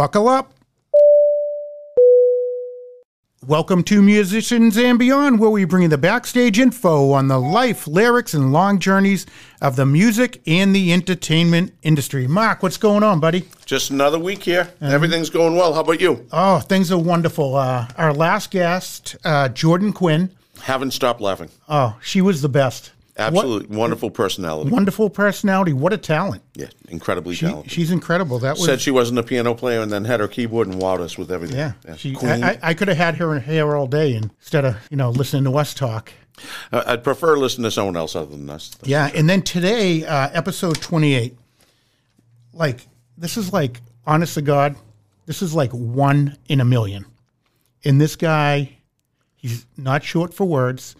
[0.00, 0.54] Buckle up.
[3.46, 7.86] Welcome to Musicians and Beyond, where we bring you the backstage info on the life,
[7.86, 9.26] lyrics, and long journeys
[9.60, 12.26] of the music and the entertainment industry.
[12.26, 13.44] Mark, what's going on, buddy?
[13.66, 14.72] Just another week here.
[14.80, 15.74] Everything's going well.
[15.74, 16.26] How about you?
[16.32, 17.56] Oh, things are wonderful.
[17.56, 20.34] Uh, our last guest, uh, Jordan Quinn.
[20.62, 21.50] Haven't stopped laughing.
[21.68, 22.92] Oh, she was the best.
[23.20, 24.70] Absolutely wonderful personality.
[24.70, 25.72] Wonderful personality.
[25.72, 26.42] What a talent.
[26.54, 27.70] Yeah, incredibly She, talented.
[27.70, 28.38] she's incredible.
[28.38, 31.00] That was Said she wasn't a piano player and then had her keyboard and wowed
[31.00, 31.58] us with everything.
[31.58, 31.96] yeah.
[31.96, 32.42] She, Queen.
[32.42, 35.44] I, I, could have had her in here all day instead of you know listening
[35.44, 36.12] to us talk.
[36.72, 38.70] Uh, I'd prefer listening to someone else other than us.
[38.82, 41.36] Yeah, and then today, uh, episode twenty-eight.
[42.54, 42.86] Like
[43.18, 44.76] this is like, honest to God,
[45.26, 47.04] this is like one in a million.
[47.84, 48.76] And this guy,
[49.36, 50.96] he's not short for words.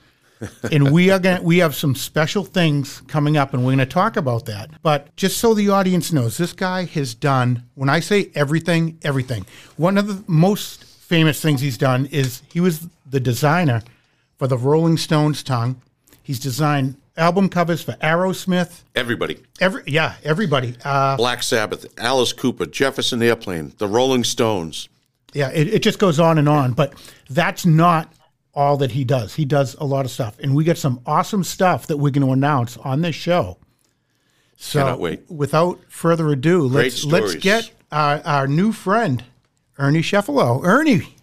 [0.71, 3.87] And we are going we have some special things coming up and we're going to
[3.87, 4.71] talk about that.
[4.83, 9.45] But just so the audience knows, this guy has done when I say everything, everything.
[9.77, 13.83] One of the most famous things he's done is he was the designer
[14.39, 15.81] for the Rolling Stones tongue.
[16.23, 19.39] He's designed album covers for Aerosmith, Everybody.
[19.61, 20.75] every yeah, everybody.
[20.85, 24.89] Uh, Black Sabbath, Alice Cooper, Jefferson Airplane, the Rolling Stones.
[25.35, 26.73] yeah, it, it just goes on and on.
[26.73, 26.95] But
[27.29, 28.11] that's not
[28.55, 29.35] all that he does.
[29.35, 32.27] He does a lot of stuff, and we got some awesome stuff that we're going
[32.27, 33.59] to announce on this show.
[34.57, 35.23] So, Cannot wait.
[35.31, 39.25] without further ado, let's let's get our, our new friend
[39.79, 40.65] Ernie Cefalu.
[40.65, 41.15] Ernie,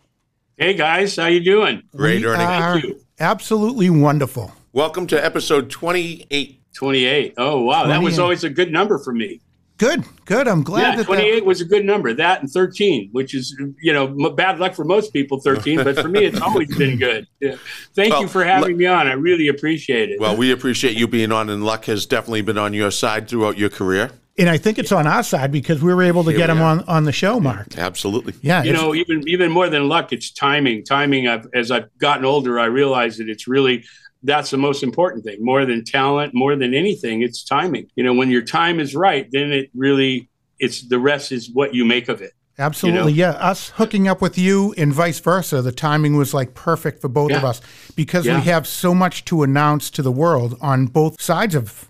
[0.57, 1.83] Hey guys, how you doing?
[1.95, 2.43] Great, we Ernie.
[2.43, 2.99] Thank you.
[3.19, 4.53] absolutely wonderful.
[4.73, 6.61] Welcome to episode 28.
[6.73, 7.33] 28.
[7.37, 9.41] Oh wow, that was always a good number for me.
[9.77, 10.47] Good, good.
[10.47, 12.11] I'm glad Yeah, that that 28 was a good number.
[12.13, 15.95] That and 13, which is you know m- bad luck for most people, 13, but
[15.99, 17.27] for me it's always been good.
[17.39, 17.55] Yeah.
[17.93, 19.07] Thank Well, you for having me on.
[19.07, 20.19] I really appreciate it.
[20.19, 23.57] Well, we appreciate you being on, and luck has definitely been on your side throughout
[23.59, 24.09] your career.
[24.39, 26.59] and I think it's on our side because we were able to Here get him
[26.59, 26.63] are.
[26.71, 27.77] on on the show, Mark.
[27.77, 28.33] Absolutely.
[28.41, 30.83] Yeah, you know, even even more than luck, it's timing.
[30.85, 31.27] Timing.
[31.27, 33.83] I've, as I've gotten older, I realize that it's really
[34.27, 35.37] that's the most important thing.
[35.39, 37.87] More than talent, more than anything, it's timing.
[37.95, 40.29] You know, when your time is right, then it really
[40.59, 42.33] it's the rest is what you make of it.
[42.59, 43.31] Absolutely, you yeah.
[43.31, 47.31] Us hooking up with you and vice versa, the timing was like perfect for both
[47.31, 47.61] of us
[47.95, 48.37] because Yeah.
[48.39, 51.87] we have so much to announce to the world on both sides of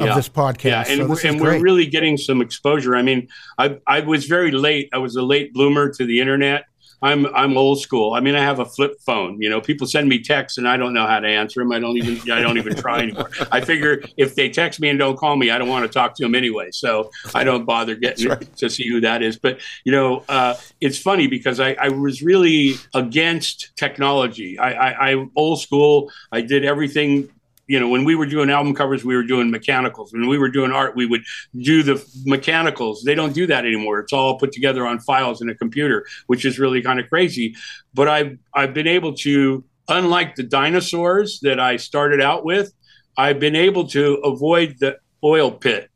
[0.00, 0.14] of Yeah.
[0.16, 0.64] this podcast.
[0.64, 2.96] Yeah, and, so we're, and we're really getting some exposure.
[2.96, 4.88] I mean, I I was very late.
[4.92, 6.64] I was a late bloomer to the internet.
[7.02, 8.14] I'm I'm old school.
[8.14, 9.40] I mean, I have a flip phone.
[9.40, 11.72] You know, people send me texts and I don't know how to answer them.
[11.72, 13.30] I don't even I don't even try anymore.
[13.50, 16.14] I figure if they text me and don't call me, I don't want to talk
[16.16, 16.70] to them anyway.
[16.72, 19.38] So I don't bother getting to see who that is.
[19.38, 24.58] But you know, uh, it's funny because I, I was really against technology.
[24.58, 26.10] I, I, I old school.
[26.32, 27.30] I did everything
[27.70, 30.12] you know, when we were doing album covers, we were doing mechanicals.
[30.12, 31.22] When we were doing art, we would
[31.56, 33.04] do the mechanicals.
[33.04, 34.00] They don't do that anymore.
[34.00, 37.54] It's all put together on files in a computer, which is really kind of crazy.
[37.94, 42.72] But I've I've been able to, unlike the dinosaurs that I started out with,
[43.16, 45.89] I've been able to avoid the oil pit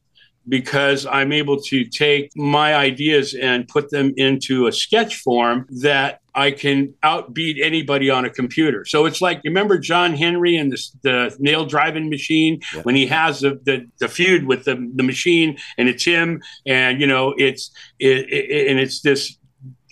[0.48, 6.20] because I'm able to take my ideas and put them into a sketch form that
[6.34, 8.84] I can outbeat anybody on a computer.
[8.84, 13.40] So it's like remember John Henry and the, the nail driving machine when he has
[13.40, 17.70] the, the, the feud with the, the machine and it's him and you know it's
[18.00, 19.38] it, it, and it's this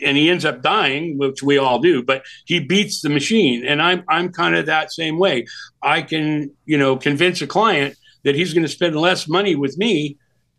[0.05, 3.65] and he ends up dying, which we all do, but he beats the machine.
[3.65, 5.47] And I'm I'm kind of that same way.
[5.81, 9.79] I can, you know, convince a client that he's going to spend less money with
[9.79, 10.17] me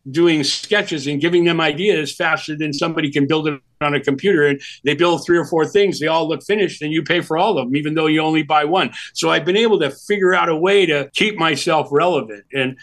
[0.09, 4.45] doing sketches and giving them ideas faster than somebody can build it on a computer.
[4.45, 7.37] And they build three or four things they all look finished and you pay for
[7.37, 8.91] all of them even though you only buy one.
[9.13, 12.45] So i've been able to figure out a way to keep myself relevant.
[12.53, 12.77] And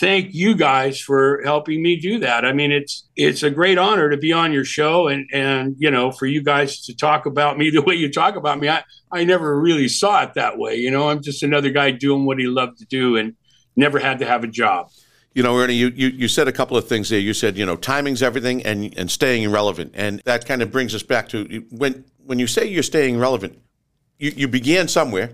[0.00, 2.44] thank you guys for helping me do that.
[2.44, 5.90] I mean it's it's a great honor to be on your show and and you
[5.90, 8.68] know for you guys to talk about me the way you talk about me.
[8.68, 11.08] I i never really saw it that way you know?
[11.08, 13.34] I'm just another guy doing what he loved to do and
[13.76, 14.90] never had to have a job
[15.32, 17.20] You know, Ernie, you, you, you said a couple of things there.
[17.20, 19.92] You said, you know, timing's everything and, and staying relevant.
[19.94, 23.58] And that kind of brings us back to when when you say you're staying relevant,
[24.18, 25.32] you, you began somewhere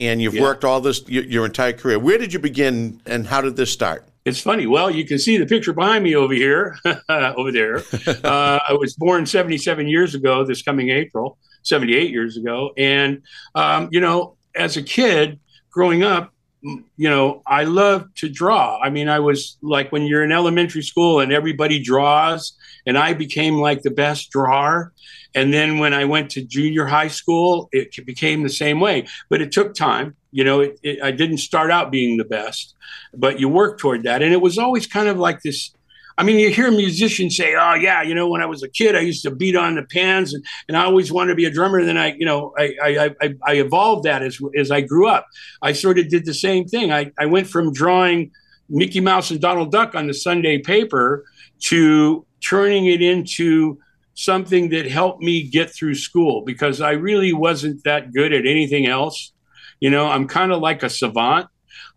[0.00, 0.42] and you've Yeah.
[0.42, 1.98] worked all this your, your entire career.
[1.98, 4.06] Where did you begin and how did this start?
[4.24, 4.66] It's funny.
[4.66, 6.76] Well, you can see the picture behind me over here,
[7.08, 7.82] over there.
[8.24, 12.70] Uh, I was born 77 years ago, this coming April, 78 years ago.
[12.76, 13.22] And,
[13.54, 15.40] um, you know, as a kid
[15.70, 16.32] growing up,
[16.62, 18.78] you know, I love to draw.
[18.80, 22.56] I mean, I was like when you're in elementary school and everybody draws,
[22.86, 24.92] and I became like the best drawer.
[25.34, 29.06] And then when I went to junior high school, it became the same way.
[29.28, 30.14] But it took time.
[30.30, 32.74] You know, it, it, I didn't start out being the best
[33.14, 34.22] but you work toward that.
[34.22, 35.70] And it was always kind of like this.
[36.18, 38.94] I mean, you hear musicians say, "Oh yeah, you know, when I was a kid,
[38.94, 41.50] I used to beat on the pans, and, and I always wanted to be a
[41.50, 44.80] drummer." And then I, you know, I I, I, I evolved that as as I
[44.80, 45.26] grew up.
[45.62, 46.92] I sort of did the same thing.
[46.92, 48.30] I I went from drawing
[48.68, 51.24] Mickey Mouse and Donald Duck on the Sunday paper
[51.60, 53.78] to turning it into
[54.14, 58.86] something that helped me get through school because I really wasn't that good at anything
[58.86, 59.32] else.
[59.80, 61.46] You know, I'm kind of like a savant.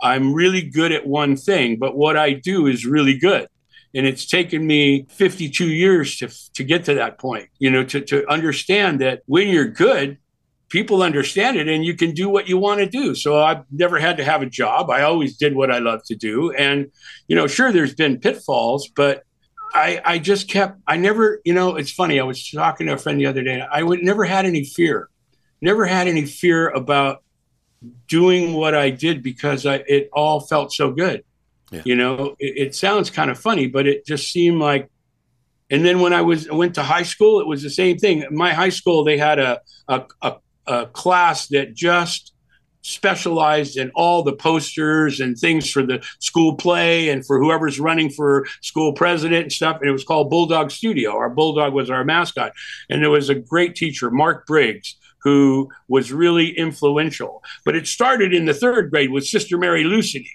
[0.01, 3.47] I'm really good at one thing, but what I do is really good.
[3.95, 8.01] And it's taken me 52 years to, to get to that point, you know, to,
[8.01, 10.17] to understand that when you're good,
[10.69, 13.15] people understand it and you can do what you want to do.
[13.15, 14.89] So I've never had to have a job.
[14.89, 16.51] I always did what I love to do.
[16.51, 16.91] And,
[17.27, 19.23] you know, sure, there's been pitfalls, but
[19.73, 22.19] I, I just kept, I never, you know, it's funny.
[22.19, 23.61] I was talking to a friend the other day.
[23.61, 25.09] I would never had any fear,
[25.61, 27.23] never had any fear about
[28.07, 31.23] doing what I did because I, it all felt so good.
[31.71, 31.81] Yeah.
[31.85, 34.89] You know, it, it sounds kind of funny, but it just seemed like.
[35.71, 38.23] And then when I was went to high school, it was the same thing.
[38.29, 40.35] My high school, they had a a, a,
[40.67, 42.33] a class that just
[42.85, 48.11] specialized in all the posters and things for the school play and for whoever's running
[48.11, 49.77] for school president and stuff.
[49.81, 51.17] And it was called Bulldog Studio.
[51.17, 52.51] Our Bulldog was our mascot.
[52.87, 57.43] And there was a great teacher, Mark Briggs, who was really influential.
[57.65, 60.29] But it started in the third grade with Sister Mary Lucidi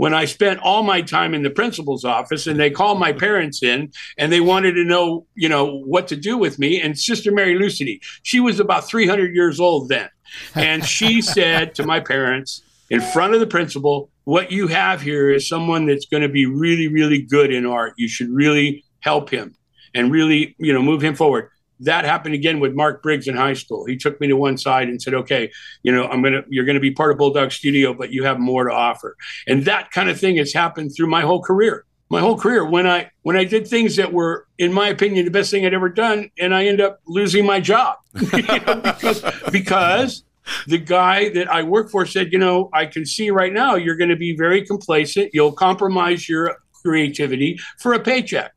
[0.00, 3.62] when I spent all my time in the principal's office and they called my parents
[3.62, 6.80] in and they wanted to know, you know, what to do with me.
[6.80, 10.08] And Sister Mary Lucidi, she was about 300 years old then.
[10.54, 15.28] And she said to my parents in front of the principal, what you have here
[15.28, 17.92] is someone that's going to be really, really good in art.
[17.98, 19.54] You should really help him
[19.94, 21.50] and really, you know, move him forward
[21.80, 23.84] that happened again with Mark Briggs in high school.
[23.84, 25.50] He took me to one side and said, "Okay,
[25.82, 28.64] you know, I'm gonna you're gonna be part of Bulldog Studio, but you have more
[28.64, 29.16] to offer."
[29.46, 31.84] And that kind of thing has happened through my whole career.
[32.10, 35.30] My whole career, when I when I did things that were, in my opinion, the
[35.30, 37.98] best thing I'd ever done, and I end up losing my job
[38.32, 40.24] you know, because because
[40.66, 43.96] the guy that I work for said, you know, I can see right now you're
[43.96, 45.30] going to be very complacent.
[45.32, 48.52] You'll compromise your creativity for a paycheck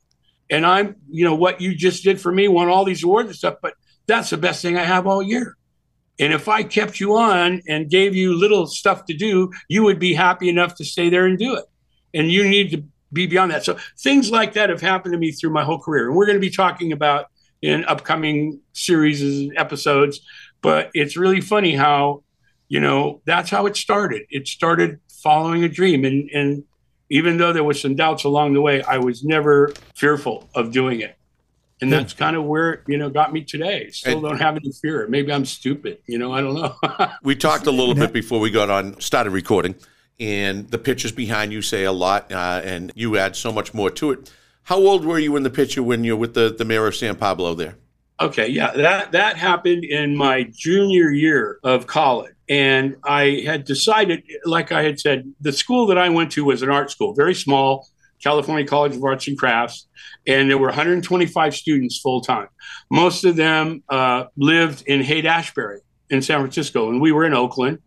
[0.49, 3.35] and I'm, you know, what you just did for me, won all these awards and
[3.35, 3.73] stuff, but
[4.07, 5.55] that's the best thing I have all year.
[6.19, 9.99] And if I kept you on and gave you little stuff to do, you would
[9.99, 11.65] be happy enough to stay there and do it.
[12.13, 13.65] And you need to be beyond that.
[13.65, 16.07] So things like that have happened to me through my whole career.
[16.07, 17.27] And we're going to be talking about
[17.61, 20.19] in upcoming series and episodes.
[20.61, 22.23] But it's really funny how,
[22.67, 24.23] you know, that's how it started.
[24.29, 26.05] It started following a dream.
[26.05, 26.63] And and
[27.13, 31.01] even though there was some doubts along the way, I was never fearful of doing
[31.01, 31.15] it.
[31.79, 31.97] And hmm.
[31.97, 33.91] that's kind of where it, you know, got me today.
[33.91, 35.05] Still and, don't have any fear.
[35.07, 35.99] Maybe I'm stupid.
[36.07, 36.75] You know, I don't know.
[37.23, 39.75] we talked a little bit before we got on, started recording,
[40.19, 43.91] and the pictures behind you say a lot, uh, and you add so much more
[43.91, 44.31] to it.
[44.63, 47.15] How old were you in the picture when you're with the, the mayor of San
[47.15, 47.75] Pablo there?
[48.19, 52.32] Okay, yeah, that that happened in my junior year of college.
[52.49, 56.61] And I had decided, like I had said, the school that I went to was
[56.61, 57.87] an art school, very small,
[58.21, 59.87] California College of Arts and Crafts,
[60.25, 62.47] and there were 125 students full time.
[62.89, 67.33] Most of them uh, lived in Haight Ashbury in San Francisco, and we were in
[67.33, 67.79] Oakland.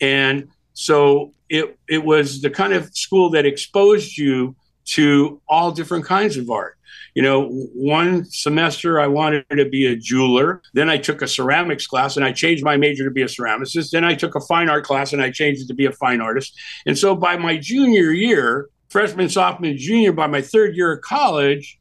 [0.00, 6.04] And so it it was the kind of school that exposed you to all different
[6.04, 6.76] kinds of art
[7.14, 10.62] you know, one semester I wanted to be a jeweler.
[10.72, 13.90] Then I took a ceramics class and I changed my major to be a ceramicist.
[13.90, 16.20] Then I took a fine art class and I changed it to be a fine
[16.20, 16.58] artist.
[16.86, 21.78] And so by my junior year, freshman, sophomore, junior, by my third year of college,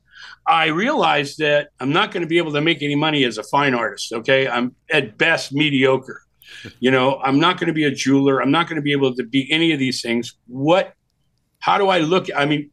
[0.47, 3.43] I realized that I'm not going to be able to make any money as a
[3.43, 4.11] fine artist.
[4.11, 4.49] Okay.
[4.49, 6.23] I'm at best mediocre.
[6.81, 8.41] You know, I'm not going to be a jeweler.
[8.41, 10.35] I'm not going to be able to be any of these things.
[10.47, 10.93] What,
[11.59, 12.27] how do I look?
[12.35, 12.69] I mean,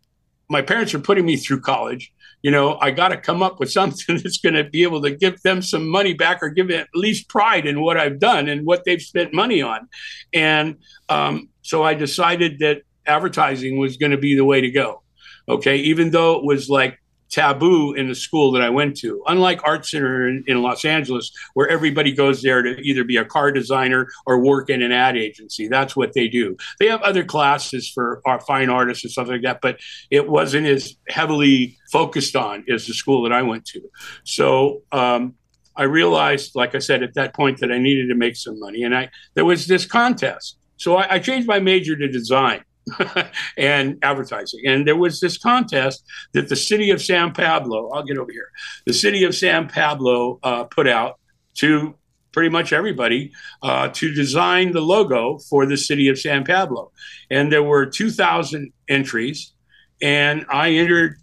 [0.50, 2.12] my parents are putting me through college
[2.42, 5.10] you know, I got to come up with something that's going to be able to
[5.10, 8.66] give them some money back or give at least pride in what I've done and
[8.66, 9.88] what they've spent money on.
[10.32, 10.76] And
[11.08, 15.02] um, so I decided that advertising was going to be the way to go.
[15.48, 15.76] Okay.
[15.76, 16.98] Even though it was like
[17.30, 19.22] taboo in the school that I went to.
[19.26, 23.24] Unlike Art Center in, in, Los Angeles, where everybody goes there to either be a
[23.24, 25.68] car designer or work in an ad agency.
[25.68, 26.56] That's what they do.
[26.78, 29.78] They have other classes for our fine artists and stuff like that, but
[30.10, 33.80] it wasn't as heavily focused on as the school that I went to.
[34.24, 35.34] So um,
[35.76, 38.82] I realized, like I said, at that point that I needed to make some money.
[38.82, 40.58] And I there was this contest.
[40.76, 42.62] So I, I changed my major to design.
[43.56, 44.60] and advertising.
[44.66, 48.50] And there was this contest that the city of San Pablo, I'll get over here,
[48.86, 51.18] the city of San Pablo uh, put out
[51.56, 51.94] to
[52.32, 56.92] pretty much everybody uh, to design the logo for the city of San Pablo.
[57.30, 59.52] And there were 2,000 entries,
[60.00, 61.16] and I entered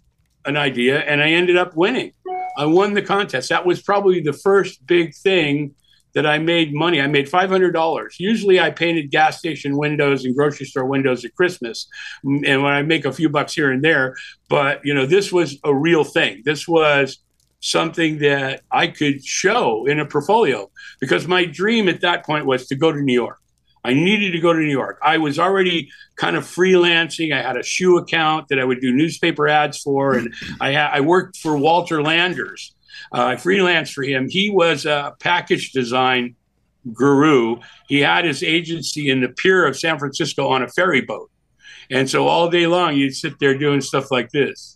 [0.44, 2.12] an idea and I ended up winning.
[2.56, 3.48] I won the contest.
[3.48, 5.74] That was probably the first big thing
[6.16, 6.98] that I made money.
[6.98, 8.14] I made $500.
[8.18, 11.88] Usually I painted gas station windows and grocery store windows at Christmas.
[12.24, 14.16] And when I make a few bucks here and there,
[14.48, 16.40] but you know, this was a real thing.
[16.42, 17.18] This was
[17.60, 20.70] something that I could show in a portfolio
[21.00, 23.38] because my dream at that point was to go to New York.
[23.84, 24.98] I needed to go to New York.
[25.02, 27.32] I was already kind of freelancing.
[27.32, 31.00] I had a shoe account that I would do newspaper ads for, and I, I
[31.00, 32.74] worked for Walter Landers.
[33.12, 34.28] Uh, I freelanced for him.
[34.28, 36.36] He was a package design
[36.92, 37.56] guru.
[37.88, 41.30] He had his agency in the pier of San Francisco on a ferry boat.
[41.90, 44.75] And so all day long, you'd sit there doing stuff like this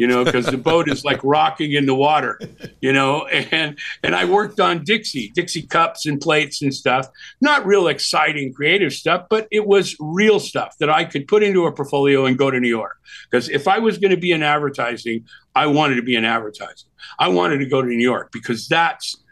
[0.00, 2.40] you know, because the boat is like rocking in the water,
[2.80, 3.26] you know.
[3.26, 7.06] And and I worked on Dixie, Dixie cups and plates and stuff.
[7.42, 11.66] Not real exciting creative stuff, but it was real stuff that I could put into
[11.66, 12.96] a portfolio and go to New York.
[13.30, 16.88] Because if I was going to be in advertising, I wanted to be in advertising.
[17.18, 19.22] I wanted to go to New York because that's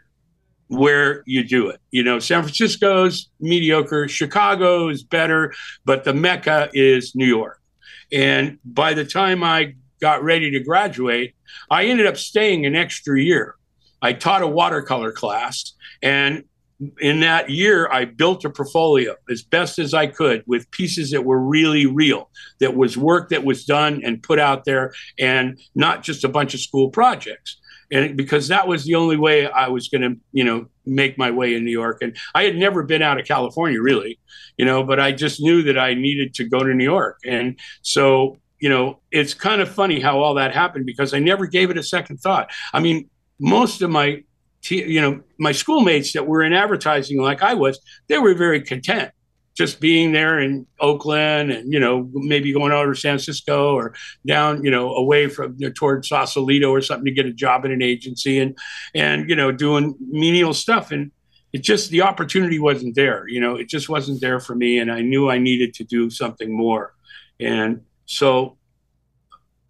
[0.67, 1.81] where you do it.
[1.89, 5.51] You know, San Francisco's mediocre, Chicago is better,
[5.83, 7.59] but the mecca is New York.
[8.11, 11.35] And by the time I got ready to graduate,
[11.69, 13.55] I ended up staying an extra year.
[14.01, 16.43] I taught a watercolor class, and
[17.01, 21.25] in that year, I built a portfolio as best as I could with pieces that
[21.25, 22.29] were really real,
[22.59, 26.53] that was work that was done and put out there, and not just a bunch
[26.53, 27.57] of school projects.
[27.91, 31.31] And because that was the only way I was going to, you know, make my
[31.31, 31.97] way in New York.
[32.01, 34.19] And I had never been out of California really,
[34.57, 37.17] you know, but I just knew that I needed to go to New York.
[37.25, 41.47] And so you know, it's kind of funny how all that happened because I never
[41.47, 42.51] gave it a second thought.
[42.73, 44.23] I mean, most of my,
[44.69, 49.11] you know, my schoolmates that were in advertising like I was, they were very content
[49.55, 53.93] just being there in Oakland and, you know, maybe going over to San Francisco or
[54.25, 57.65] down, you know, away from you know, toward Sausalito or something to get a job
[57.65, 58.57] in an agency and,
[58.95, 60.91] and, you know, doing menial stuff.
[60.91, 61.11] And
[61.51, 64.79] it just, the opportunity wasn't there, you know, it just wasn't there for me.
[64.79, 66.93] And I knew I needed to do something more.
[67.39, 68.57] And, so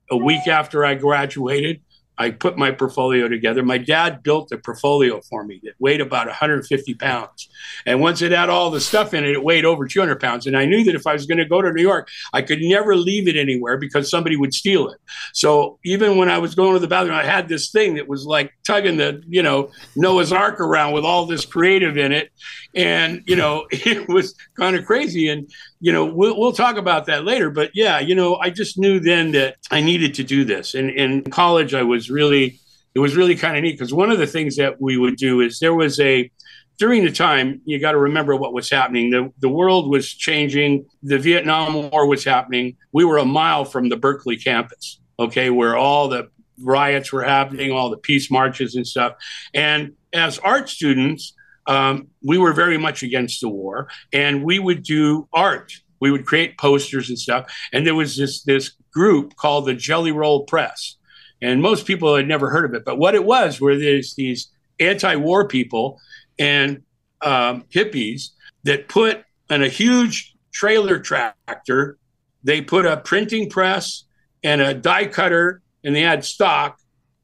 [0.10, 1.82] a week after I graduated,
[2.18, 3.64] I put my portfolio together.
[3.64, 7.50] My dad built a portfolio for me that weighed about 150 pounds.
[7.86, 10.46] And once it had all the stuff in it, it weighed over 200 pounds.
[10.46, 12.60] And I knew that if I was going to go to New York, I could
[12.62, 15.00] never leave it anywhere because somebody would steal it.
[15.34, 18.26] So even when I was going to the bathroom, I had this thing that was
[18.26, 22.32] like tugging the, you know, Noah's Ark around with all this creative in it.
[22.76, 25.30] And, you know, it was kind of crazy.
[25.30, 27.50] And you know, we'll, we'll talk about that later.
[27.50, 30.76] But yeah, you know, I just knew then that I needed to do this.
[30.76, 32.60] And in college, I was really,
[32.96, 35.42] it was really kind of neat because one of the things that we would do
[35.42, 36.30] is there was a,
[36.78, 39.10] during the time, you got to remember what was happening.
[39.10, 40.86] The, the world was changing.
[41.04, 42.78] The Vietnam War was happening.
[42.94, 46.30] We were a mile from the Berkeley campus, okay, where all the
[46.62, 49.14] riots were happening, all the peace marches and stuff.
[49.54, 51.34] And as art students,
[51.70, 55.72] um, we were very much against the war, and we would do art.
[56.02, 57.54] We would create posters and stuff.
[57.72, 60.98] And there was this this group called the Jelly Roll Press,
[61.42, 62.84] and most people had never heard of it.
[62.84, 64.50] But what it was were there's these
[64.80, 66.00] anti-war people
[66.40, 66.82] and
[67.22, 68.30] um, hippies
[68.64, 71.98] that put in a huge trailer tractor.
[72.44, 74.06] They put a printing press
[74.44, 76.79] and a die cutter, and they had stock,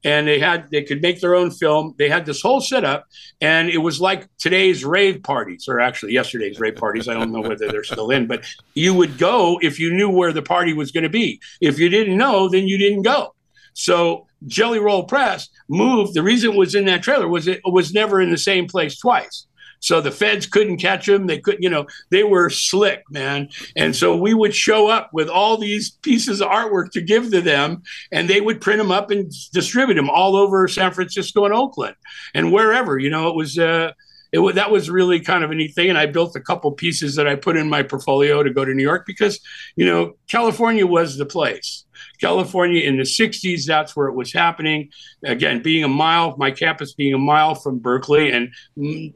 [0.06, 1.96] and they had they could make their own film.
[1.98, 3.08] They had this whole setup,
[3.42, 7.10] and it was like today's rave parties, or actually yesterday's rave parties.
[7.10, 8.46] I don't know whether they're still in, but
[8.76, 11.42] you would go if you knew where the party was going to be.
[11.60, 13.34] If you didn't know, then you didn't go.
[13.74, 16.14] So Jelly Roll Press moved.
[16.14, 18.98] The reason it was in that trailer was it was never in the same place
[18.98, 19.48] twice.
[19.80, 21.28] So the feds couldn't catch them.
[21.28, 23.50] They couldn't, you know, they were slick, man.
[23.76, 27.42] And so we would show up with all these pieces of artwork to give to
[27.42, 31.54] them, and they would print them up and distribute them all over San Francisco and
[31.54, 31.96] Oakland
[32.34, 32.98] and wherever.
[32.98, 33.58] You know, it was.
[33.58, 33.92] Uh,
[34.32, 35.90] it, that was really kind of a neat thing.
[35.90, 38.74] And I built a couple pieces that I put in my portfolio to go to
[38.74, 39.40] New York because,
[39.78, 41.85] you know, California was the place.
[42.20, 44.90] California in the 60s, that's where it was happening.
[45.24, 48.32] Again, being a mile, my campus being a mile from Berkeley.
[48.32, 48.52] And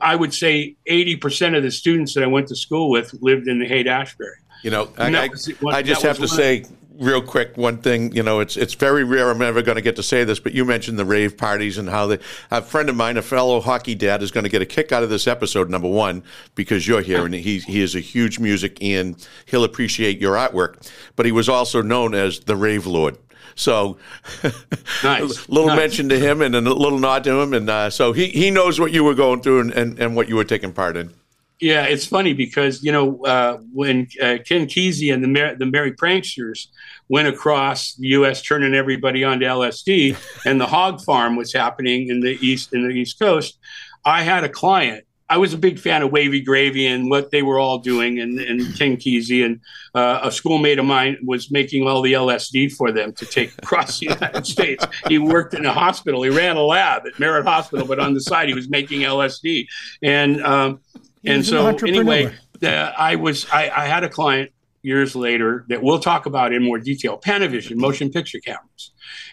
[0.02, 3.60] I would say 80% of the students that I went to school with lived in
[3.60, 4.36] the Haight Ashbury.
[4.64, 5.30] You know, I, I,
[5.68, 6.66] I, just have to say,
[7.00, 8.12] real quick, one thing.
[8.12, 9.32] You know, it's it's very rare.
[9.32, 11.90] I'm never going to get to say this, but you mentioned the rave parties and
[11.90, 12.20] how they.
[12.52, 15.04] A friend of mine, a fellow hockey dad, is going to get a kick out
[15.04, 15.70] of this episode.
[15.70, 16.24] Number one,
[16.56, 19.16] because you're here, and he he is a huge music and
[19.46, 20.90] he'll appreciate your artwork.
[21.16, 23.18] But he was also known as the rave lord.
[23.56, 23.98] So,
[25.04, 25.50] nice.
[25.50, 25.78] little nice.
[25.78, 28.80] mention to him and a little nod to him, and uh, so he he knows
[28.80, 31.14] what you were going through and, and, and what you were taking part in.
[31.60, 35.66] Yeah, it's funny because you know uh, when uh, Ken Kesey and the Mer- the
[35.66, 36.68] Merry Pranksters
[37.10, 38.42] went across the U.S.
[38.42, 42.94] turning everybody onto LSD, and the hog farm was happening in the east in the
[42.94, 43.58] East Coast.
[44.06, 45.04] I had a client.
[45.32, 48.40] I was a big fan of Wavy Gravy and what they were all doing, and,
[48.40, 49.60] and Ken Kesey and
[49.94, 54.00] uh, a schoolmate of mine was making all the LSD for them to take across
[54.00, 54.84] the United States.
[55.08, 56.24] He worked in a hospital.
[56.24, 59.68] He ran a lab at Merritt Hospital, but on the side he was making LSD,
[60.02, 60.80] and um,
[61.26, 62.34] and was an so anyway,
[62.64, 66.64] uh, I was I, I had a client years later that we'll talk about in
[66.64, 67.18] more detail.
[67.18, 68.92] Panavision motion picture cameras,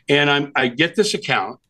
[0.08, 1.60] and I'm I get this account,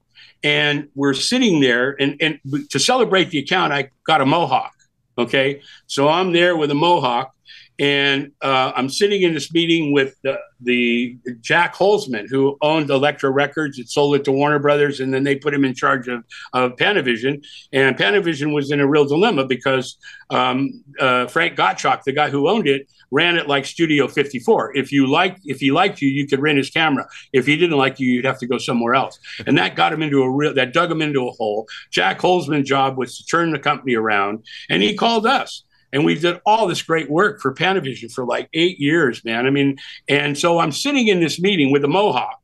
[0.43, 4.73] and we're sitting there, and and to celebrate the account, I got a mohawk.
[5.19, 7.35] Okay, so I'm there with a mohawk,
[7.79, 13.31] and uh, I'm sitting in this meeting with the, the Jac Holzman, who owned Elektra
[13.31, 13.79] Records.
[13.79, 16.77] It sold it to Warner Brothers, and then they put him in charge of, of
[16.77, 17.45] Panavision.
[17.73, 19.99] And Panavision was in a real dilemma because
[20.31, 24.77] um, uh, Frank Gottschalk, the guy who owned it, ran it like Studio 54.
[24.77, 27.07] If you liked, if he liked you, you could rent his camera.
[27.35, 29.19] If he didn't like you, you'd have to go somewhere else.
[29.47, 31.69] And that got him into a real, that dug him into a hole.
[31.91, 35.63] Jac Holzman's job was to turn the company around, and he called us
[35.97, 39.47] and we did all this great work for Panavision for like eight years, man.
[39.47, 39.79] I mean,
[40.11, 42.39] and so I'm sitting in this meeting with the Mohawk,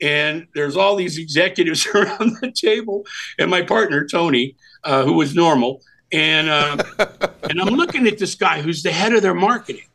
[0.00, 3.04] and there's all these executives around the table,
[3.36, 5.82] and my partner Tony, uh, who was normal,
[6.12, 6.76] and uh,
[7.50, 9.88] and I'm looking at this guy who's the head of their marketing.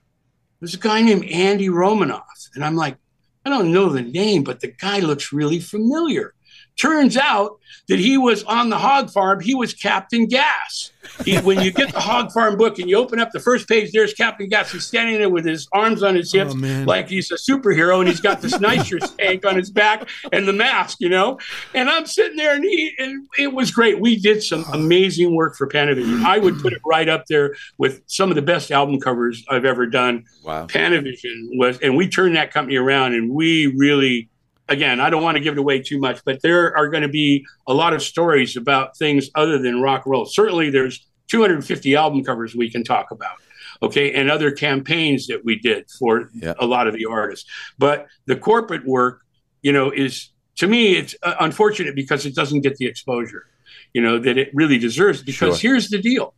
[0.60, 2.98] There's a guy named Andy Romanoff, and I'm like,
[3.46, 6.34] I don't know the name, but the guy looks really familiar.
[6.80, 7.60] Turns out
[7.90, 9.40] that he was on the hog farm.
[9.40, 10.92] He was Captain Gas.
[11.26, 13.92] He, when you get the hog farm book and you open up the first page,
[13.92, 14.72] there's Captain Gas.
[14.72, 18.08] He's standing there with his arms on his hips, Oh, like he's a superhero, and
[18.08, 21.40] he's got this nitrous tank on his back and the mask, you know.
[21.74, 24.00] And I'm sitting there, and he, and it was great.
[24.00, 26.24] We did some amazing work for Panavision.
[26.24, 29.66] I would put it right up there with some of the best album covers I've
[29.66, 30.26] ever done.
[30.46, 30.68] Wow.
[30.68, 34.30] Panavision was, and we turned that company around, and we really,
[34.70, 37.10] again, I don't want to give it away too much, but there are going to
[37.10, 40.26] be a lot of stories about things other than rock and roll.
[40.26, 43.36] Certainly, there's 250 album covers we can talk about.
[43.82, 46.54] Okay, and other campaigns that we did for Yeah.
[46.60, 47.50] a lot of the artists.
[47.78, 49.22] But the corporate work,
[49.62, 53.46] you know, is to me, it's uh, unfortunate because it doesn't get the exposure,
[53.94, 55.24] you know, that it really deserves.
[55.24, 55.72] Because Sure.
[55.72, 56.34] here's the deal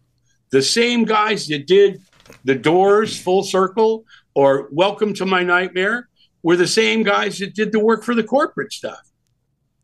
[0.52, 2.00] the same guys that did
[2.46, 6.08] the doors full circle or welcome to my nightmare
[6.44, 9.12] were the same guys that did the work for the corporate stuff.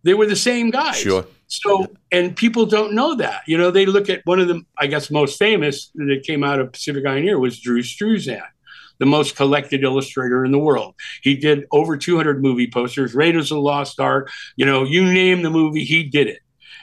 [0.04, 0.98] They were the same guys.
[0.98, 1.26] Sure.
[1.48, 3.42] so and people don't know that.
[3.48, 6.60] You know they look at one of the i guess most famous that came out
[6.60, 8.44] of Pacific Eye & Ear was drew struzan
[9.00, 10.96] the most collected illustrator in the world.
[11.22, 15.42] He did over 200 movie posters raiders of the lost ark you know you name
[15.42, 16.40] the movie he did it.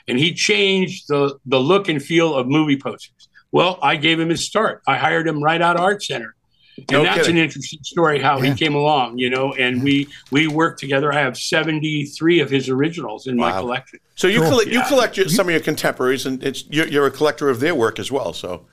[0.07, 3.29] And he changed the the look and feel of movie posters.
[3.51, 4.81] Well i gave him his start.
[4.87, 6.35] I hired him right out of art center
[6.77, 7.37] and No that's kidding.
[7.37, 8.51] an interesting story how Yeah.
[8.51, 12.69] he came along you know and we we worked together i have 73 of his
[12.69, 14.49] originals in my collection So you Cool.
[14.49, 15.35] collect you collect your, mm-hmm.
[15.35, 18.33] some of your contemporaries, and it's you're, you're a collector of their work as well.
[18.33, 18.65] So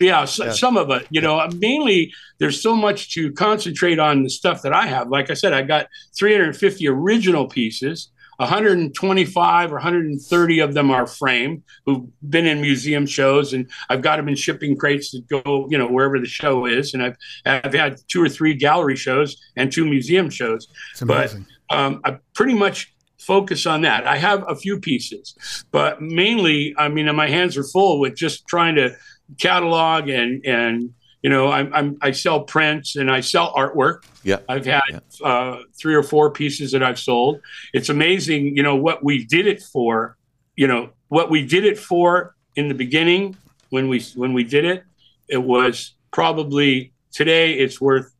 [0.00, 4.30] yeah, so, some of it you know mainly there's so much to concentrate on the
[4.30, 5.86] stuff that i have like i said i got
[6.18, 13.52] 350 original pieces 125 or 130 of them are framed who've been in museum shows
[13.52, 16.94] and i've got them in shipping crates that go you know wherever the show is
[16.94, 17.16] and i've
[17.46, 21.46] i've had two or three gallery shows and two museum shows It's But- amazing.
[21.70, 24.06] um, I pretty much focus on that.
[24.06, 25.34] I have a few pieces,
[25.70, 28.94] but mainly, I mean, my hands are full with just trying to
[29.40, 30.92] catalog and and
[31.24, 34.04] you know, I'm, I'm I sell prints and I sell artwork.
[34.24, 34.82] yeah, I've had
[35.24, 37.40] uh, three or four pieces that I've sold.
[37.72, 40.18] It's amazing, you know, what we did it for.
[40.54, 43.36] You know, what we did it for in the beginning
[43.70, 44.84] when we when we did it.
[45.28, 47.54] It was probably today.
[47.54, 48.12] It's worth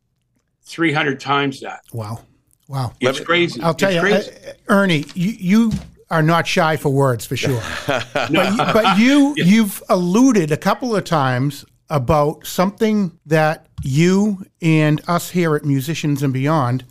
[0.64, 1.80] three hundred times that.
[1.92, 2.20] Wow.
[2.68, 2.94] Wow.
[3.00, 3.60] It's me- crazy.
[3.60, 4.30] I'll tell It's you, crazy.
[4.48, 5.72] uh, Ernie, you, you
[6.10, 7.60] are not shy for words for sure.
[7.86, 8.42] but No.
[8.50, 15.30] you, but you you've alluded a couple of times about something that you and us
[15.30, 16.84] here at Musicians and Beyond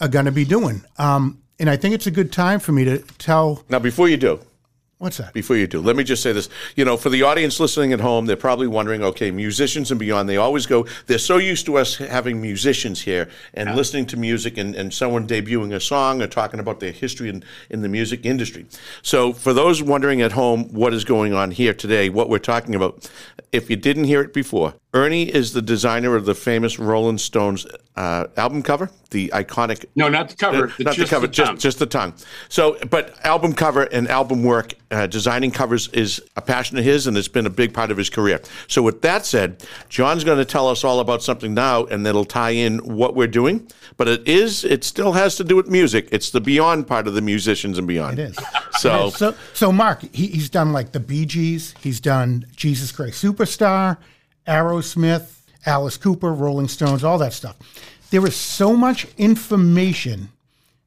[0.00, 0.82] are going to be doing.
[0.98, 4.16] Um, and I think it's a good time for me to tell now before you
[4.16, 4.40] do,
[4.98, 5.32] what's that?
[5.32, 6.48] before you do, let me just say this.
[6.76, 10.28] You know, for the audience listening at home, they're probably wondering, okay, musicians and beyond,
[10.28, 14.58] they always go, they're so used to us having musicians here and listening to music
[14.58, 18.24] and, and someone debuting a song or talking about their history in, in the music
[18.24, 18.66] industry.
[19.02, 22.74] So, for those wondering at home what is going on here today, what we're talking
[22.74, 23.08] about
[23.54, 27.66] if you didn't hear it before, Ernie is the designer of the famous Rolling Stones
[27.96, 29.84] uh, album cover, the iconic.
[29.94, 30.66] No, not the cover.
[30.66, 32.14] Uh, not the cover, just just the tongue.
[32.48, 37.06] So, but album cover and album work, uh, designing covers is a passion of his,
[37.06, 38.40] and it's been a big part of his career.
[38.66, 42.24] So, with that said, John's going to tell us all about something now, and that'll
[42.24, 43.68] tie in what we're doing.
[43.96, 46.08] But it is, it still has to do with music.
[46.10, 48.18] It's the beyond part of the musicians and beyond.
[48.18, 48.38] It is.
[48.78, 49.16] So, It is.
[49.16, 51.74] so, so Mark, he, he's done like the Bee Gees.
[51.80, 53.98] He's done Jesus Christ Superstar,
[54.46, 57.56] Aerosmith, Alice Cooper, Rolling Stones, all that stuff.
[58.10, 60.30] There is so much information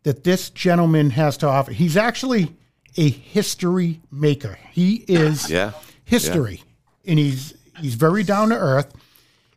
[0.04, 1.72] that this gentleman has to offer.
[1.72, 2.56] He's actually
[2.96, 4.58] a history maker.
[4.72, 5.72] He is Yeah.
[6.06, 6.63] history,
[7.06, 8.91] and he's he's very down to earth.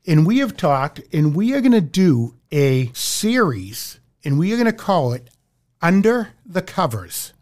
[0.06, 4.56] And we have talked, and we are going to do a series, and we are
[4.56, 5.30] going to call it
[5.80, 7.32] "Under the Covers."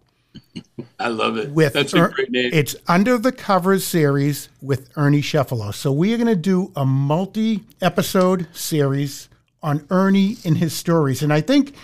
[0.98, 1.50] I love it.
[1.50, 2.50] with That's a Er- great name.
[2.52, 5.72] It's Under the Covers series with Ernie Cefalu.
[5.74, 9.28] So we are going to do a multi-episode series
[9.62, 11.74] on Ernie and his stories, and I think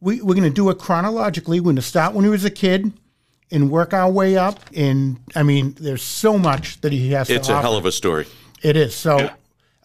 [0.00, 1.58] we, we're going to do it chronologically.
[1.60, 2.92] We're going to start when he was a kid
[3.50, 4.60] and work our way up.
[4.76, 7.26] And I mean, there's so much that he has.
[7.28, 7.62] To It's a offer.
[7.62, 8.26] hell of a story.
[8.62, 8.94] It is.
[8.94, 9.30] So,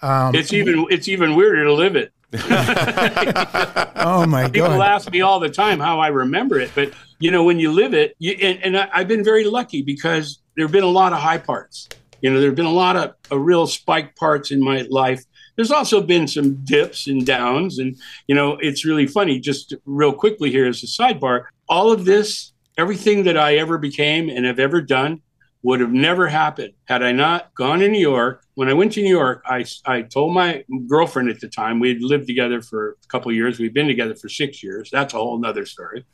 [0.03, 2.11] it's even it's even weirder to live it.
[3.95, 4.53] oh my god!
[4.53, 7.71] People ask me all the time how I remember it, but you know when you
[7.71, 10.87] live it, you, and, and I, I've been very lucky because there have been a
[10.87, 11.89] lot of high parts.
[12.21, 15.23] You know, there have been a lot of, of real spike parts in my life.
[15.55, 17.95] There's also been some dips and downs, and
[18.27, 19.39] you know it's really funny.
[19.39, 24.29] Just real quickly here as a sidebar, all of this, everything that I ever became
[24.29, 25.21] and have ever done,
[25.63, 28.45] would have never happened had I not gone to New York.
[28.55, 31.89] When I went to New York, I, I told my girlfriend at the time, we
[31.89, 33.59] had lived together for a couple of years.
[33.59, 34.89] We'd been together for six years.
[34.91, 36.05] That's a whole nother story.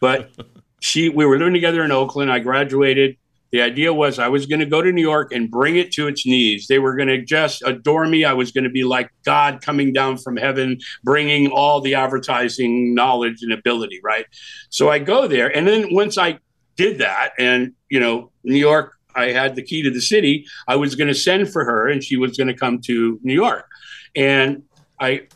[0.00, 0.30] But
[0.80, 2.30] she, we were living together in Oakland.
[2.30, 3.16] I graduated.
[3.50, 6.06] The idea was I was going to go to New York and bring it to
[6.06, 6.66] its knees.
[6.66, 8.24] They were going to just adore me.
[8.24, 12.94] I was going to be like God coming down from heaven, bringing all the advertising
[12.94, 14.26] knowledge and ability, right?
[14.68, 15.56] So I go there.
[15.56, 16.40] And then once I
[16.78, 20.76] did that, and, you know, New York, I had the key to the city, I
[20.76, 23.66] was going to send for her and she was going to come to New York.
[24.14, 24.62] And
[24.98, 25.26] I,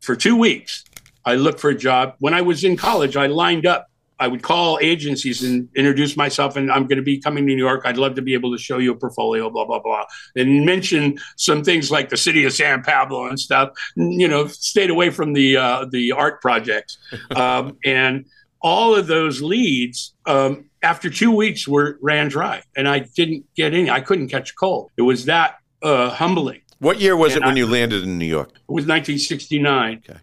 [0.00, 0.84] for two weeks,
[1.24, 2.14] I looked for a job.
[2.18, 6.56] When I was in college, I lined up I would call agencies and introduce myself,
[6.56, 7.82] and I'm going to be coming to New York.
[7.84, 10.04] I'd love to be able to show you a portfolio, blah blah blah,
[10.34, 13.70] and mention some things like the city of San Pablo and stuff.
[13.96, 16.96] You know, stayed away from the uh, the art projects,
[17.34, 18.24] um, and
[18.66, 23.72] all of those leads um, after two weeks were ran dry, and I didn't get
[23.72, 23.88] any.
[23.88, 24.90] I couldn't catch a cold.
[24.96, 26.62] It was that uh, humbling.
[26.80, 28.48] What year was And it when I- you landed in New York?
[28.50, 30.02] It was 1969.
[30.08, 30.18] Okay.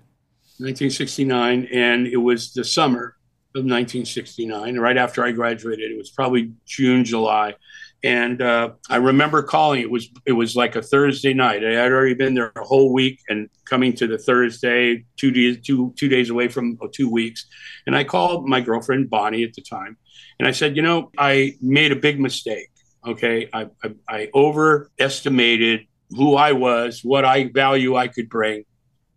[0.60, 3.16] 1969, and it was the summer
[3.56, 5.92] of 1969, right after I graduated.
[5.92, 7.56] It was probably June, July,
[8.04, 9.82] and uh, I remember calling.
[9.82, 11.66] It was it was like a Thursday night.
[11.66, 15.58] I had already been there a whole week, and coming to the Thursday, two days
[15.66, 17.46] two two days away from oh, two weeks,
[17.88, 19.98] and I called my girlfriend Bonnie at the time,
[20.40, 22.70] and I said, you know, I made a big mistake.
[23.06, 28.64] Okay, I, I, I overestimated who I was, what I value I could bring.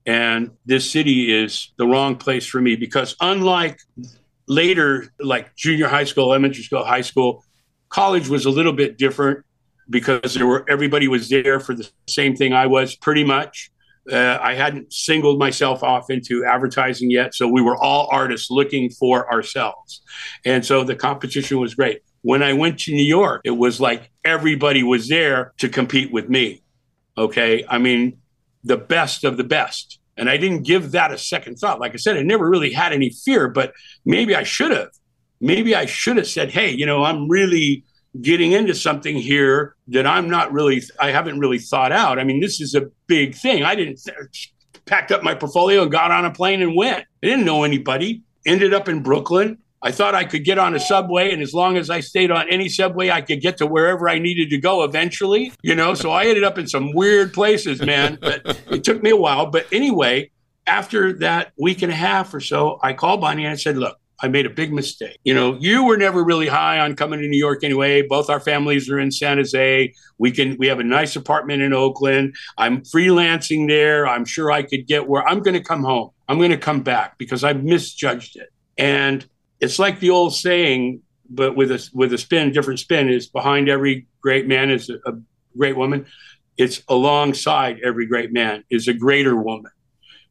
[0.07, 3.79] And this city is the wrong place for me because, unlike
[4.49, 7.44] later, like junior high school, elementary school, high school,
[7.88, 9.44] college was a little bit different
[9.88, 13.70] because there were everybody was there for the same thing I was pretty much.
[14.11, 18.88] Uh, I hadn't singled myself off into advertising yet, so we were all artists looking
[18.88, 20.03] for ourselves,
[20.44, 22.03] and so the competition was great.
[22.22, 26.29] When I went to New York, it was like everybody was there to compete with
[26.29, 26.62] me.
[27.18, 28.18] Okay, I mean,
[28.62, 29.99] the best of the best.
[30.16, 31.81] And I didn't give that a second thought.
[31.81, 33.72] Like I said, I never really had any fear, but
[34.05, 34.90] maybe I should have.
[35.40, 37.85] Maybe I should have said, hey, you know, I'm really
[38.22, 42.18] getting into something here that I'm not really, I haven't really thought out.
[42.18, 43.62] I mean, this is a big thing.
[43.62, 44.01] I didn't,
[44.87, 47.05] packed up my portfolio and got on a plane and went.
[47.22, 48.22] I didn't know anybody.
[48.46, 49.59] Ended up in Brooklyn.
[49.83, 52.49] I thought I could get on a subway, and as long as I stayed on
[52.49, 55.53] any subway, I could get to wherever I needed to go eventually.
[55.62, 58.18] You know, so I ended up in some weird places, man.
[58.20, 59.46] But it took me a while.
[59.46, 60.31] But anyway,
[60.66, 63.99] after that week and a half or so, I called Bonnie and I said, "Look,
[64.20, 65.18] I made a big mistake.
[65.24, 68.02] You know, you were never really high on coming to New York anyway.
[68.02, 69.92] Both our families are in San Jose.
[70.18, 72.35] We can we have a nice apartment in Oakland.
[72.57, 74.07] I'm freelancing there.
[74.07, 76.11] I'm sure I could get where I'm going to come home.
[76.29, 78.48] I'm going to come back because I misjudged it.
[78.79, 79.26] And
[79.61, 83.68] it's like the old saying, but with a with a spin, different spin is behind
[83.68, 85.14] every great man is a, a
[85.57, 86.07] great woman.
[86.57, 89.72] It's alongside every great man is a greater woman.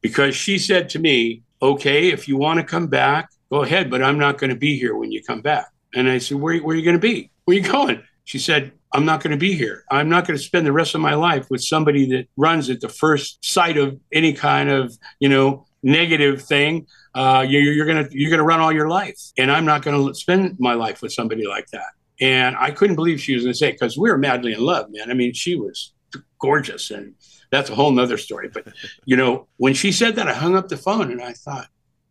[0.01, 4.03] Because she said to me, okay, if you want to come back, go ahead, but
[4.03, 5.67] I'm not going to be here when you come back.
[5.93, 7.31] And I said, where, where are you going to be?
[7.45, 8.03] Where are you going?
[8.25, 9.85] She said, I'm not going to be here.
[9.89, 12.81] I'm not going to spend the rest of my life with somebody that runs at
[12.81, 16.85] the first sight of any kind of, you know, negative thing.
[17.13, 20.13] Uh, you're, you're gonna you're gonna run all your life, and I'm not going to
[20.13, 21.91] spend my life with somebody like that.
[22.19, 24.87] And I couldn't believe she was going to say because we were madly in love,
[24.89, 25.09] man.
[25.09, 25.93] I mean, she was
[26.39, 27.13] gorgeous, and
[27.51, 28.49] that's a whole nother story.
[28.49, 28.67] But
[29.05, 31.67] you know, when she said that, I hung up the phone and I thought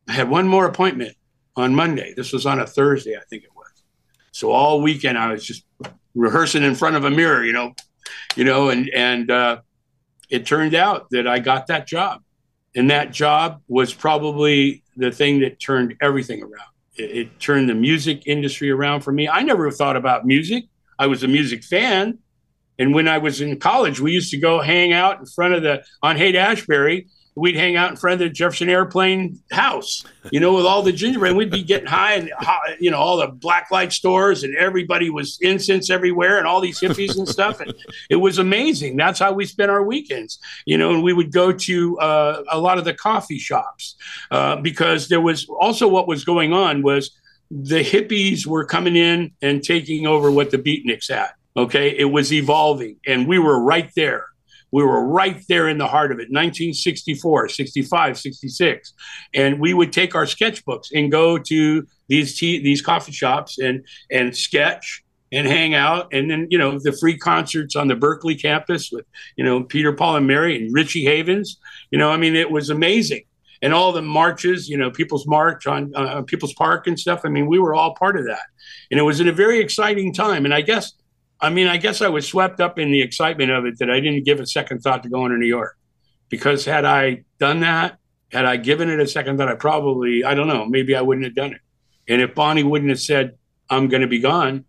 [0.08, 1.16] I had one more appointment
[1.56, 2.14] on Monday.
[2.16, 3.70] This was on a Thursday, I think it was.
[4.32, 5.64] So all weekend I was just
[6.14, 7.74] rehearsing in front of a mirror, you know,
[8.36, 9.60] you know, and and uh,
[10.30, 12.22] it turned out that I got that job,
[12.74, 16.70] and that job was probably the thing that turned everything around.
[16.96, 19.28] It, it turned the music industry around for me.
[19.28, 20.64] I never thought about music.
[20.98, 22.18] I was a music fan,
[22.78, 25.62] and when I was in college, we used to go hang out in front of
[25.62, 30.38] the on Haight Ashbury we'd hang out in front of the Jefferson Airplane house, you
[30.38, 31.30] know, with all the gingerbread.
[31.30, 32.30] And we'd be getting high and,
[32.78, 36.80] you know, all the black light stores and everybody was incense everywhere and all these
[36.80, 37.60] hippies and stuff.
[37.60, 37.74] And
[38.08, 38.96] it was amazing.
[38.96, 42.58] That's how we spent our weekends, you know, and we would go to uh, a
[42.58, 43.96] lot of the coffee shops
[44.30, 47.10] uh, because there was also what was going on was
[47.50, 51.30] the hippies were coming in and taking over what the beatniks had.
[51.56, 51.96] Okay.
[51.96, 54.26] It was evolving and we were right there
[54.74, 58.92] we were right there in the heart of it, 1964, 65, 66.
[59.32, 63.86] And we would take our sketchbooks and go to these tea, these coffee shops and
[64.10, 66.12] and sketch and hang out.
[66.12, 69.06] And then, you know, the free concerts on the Berkeley campus with,
[69.36, 71.60] you know, Peter, Paul, and Mary and Richie Havens.
[71.92, 73.22] You know, I mean, it was amazing.
[73.62, 77.20] And all the marches, you know, People's March on uh, People's Park and stuff.
[77.24, 78.46] I mean, we were all part of that.
[78.90, 80.44] And it was in a very exciting time.
[80.44, 80.94] And I guess
[81.40, 84.00] I mean, I guess I was swept up in the excitement of it that I
[84.00, 85.76] didn't give a second thought to going to New York.
[86.28, 87.98] Because had I done that,
[88.32, 91.24] had I given it a second thought, I probably, I don't know, maybe I wouldn't
[91.24, 91.60] have done it.
[92.08, 93.36] And if Bonnie wouldn't have said,
[93.70, 94.64] I'm going to be gone,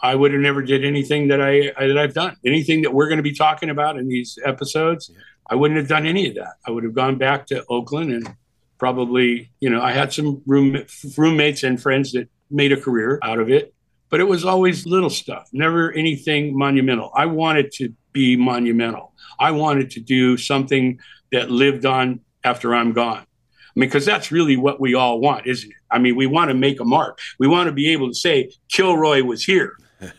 [0.00, 2.36] I would have never did anything that I that I've done.
[2.44, 5.10] Anything that we're going to be talking about in these episodes,
[5.50, 6.54] I wouldn't have done any of that.
[6.66, 8.36] I would have gone back to Oakland and
[8.78, 10.84] probably, you know, I had some room,
[11.16, 13.74] roommates and friends that made a career out of it
[14.10, 17.10] but it was always little stuff, never anything monumental.
[17.14, 19.12] I wanted to be monumental.
[19.38, 20.98] I wanted to do something
[21.32, 23.18] that lived on after I'm gone.
[23.18, 25.76] I mean, because that's really what we all want, isn't it?
[25.90, 27.20] I mean, we want to make a mark.
[27.38, 29.76] We want to be able to say Kilroy was here.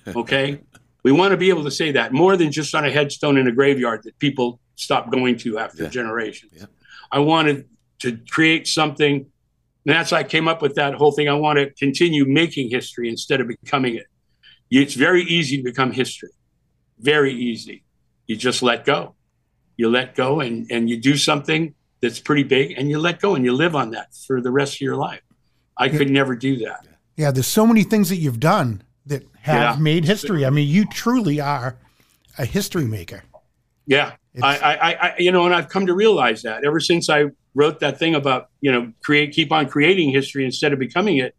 [0.08, 0.60] Okay.
[1.04, 3.48] we want to be able to say that more than just on a headstone in
[3.48, 5.90] a graveyard that people stop going to after yeah.
[5.90, 6.54] generations.
[6.56, 6.66] Yeah.
[7.12, 7.68] I wanted
[8.00, 9.26] to create something
[9.86, 11.30] and that's why I came up with that whole thing.
[11.30, 14.08] I want to continue making history instead of becoming it.
[14.70, 16.30] It's very easy to become history.
[17.00, 17.84] Very easy.
[18.28, 19.16] You just let go.
[19.78, 23.36] You let go and, and you do something that's pretty big and you let go
[23.36, 25.22] and you live on that for the rest of your life.
[25.78, 25.98] I yeah.
[25.98, 26.86] could never do that.
[27.16, 29.82] Yeah, there's so many things that you've done that have yeah.
[29.82, 30.46] made history.
[30.46, 31.78] I mean, you truly are
[32.38, 33.24] a history maker.
[33.88, 34.14] Yeah.
[34.42, 37.80] I, I, I, you know, and I've come to realize that ever since I wrote
[37.80, 41.36] that thing about you know create keep on creating history instead of becoming it.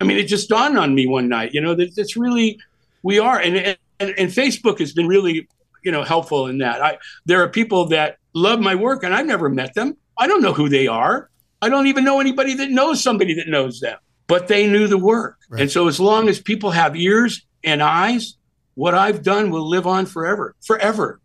[0.00, 2.58] I mean it just dawned on me one night you know that it's really
[3.02, 3.38] we are.
[3.38, 5.48] And, and and facebook has been really
[5.82, 6.82] you know helpful in that.
[6.82, 9.96] I there are people that love my work and i've never met them.
[10.18, 11.30] I don't know who they are.
[11.62, 13.98] I don't even know anybody that knows somebody that knows them
[14.30, 15.38] but they knew the work.
[15.50, 15.62] Right.
[15.62, 18.36] and so as long as people have ears and eyes
[18.74, 21.20] what i've done will live on forever forever.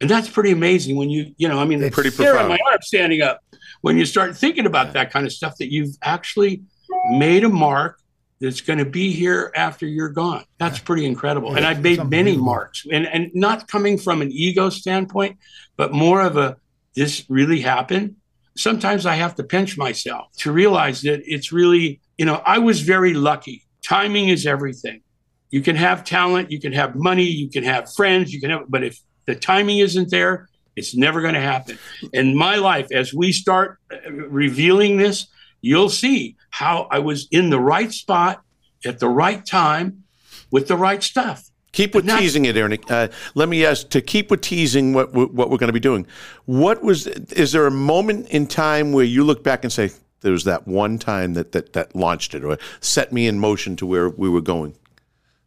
[0.00, 2.38] And that's pretty amazing when you you know i mean it's pretty profound.
[2.38, 3.42] on my arm standing up
[3.80, 6.62] when you start thinking about that kind of stuff that you've actually
[7.10, 8.00] made a mark
[8.40, 10.44] that's going to be here after you're gone.
[10.58, 11.56] That's pretty incredible.
[11.56, 15.38] And I've made many marks and, and not coming from an ego standpoint,
[15.76, 16.56] but more of a,
[16.94, 18.16] this really happened.
[18.56, 22.80] Sometimes I have to pinch myself to realize that it's really, you know, I was
[22.80, 23.64] very lucky.
[23.84, 25.02] Timing is everything.
[25.50, 28.64] You can have talent, you can have money, you can have friends, you can have,
[28.68, 30.47] but if the timing isn't there,
[30.78, 31.76] it's never going to happen.
[32.12, 35.26] In my life, as we start uh, revealing this,
[35.60, 38.42] you'll see how I was in the right spot
[38.86, 40.04] at the right time
[40.52, 41.50] with the right stuff.
[41.72, 42.78] Keep with not, teasing it, Ernie.
[42.88, 46.06] Uh, let me ask to keep with teasing what what we're going to be doing.
[46.46, 47.06] What was?
[47.06, 50.66] Is there a moment in time where you look back and say there was that
[50.66, 54.30] one time that that that launched it or set me in motion to where we
[54.30, 54.76] were going?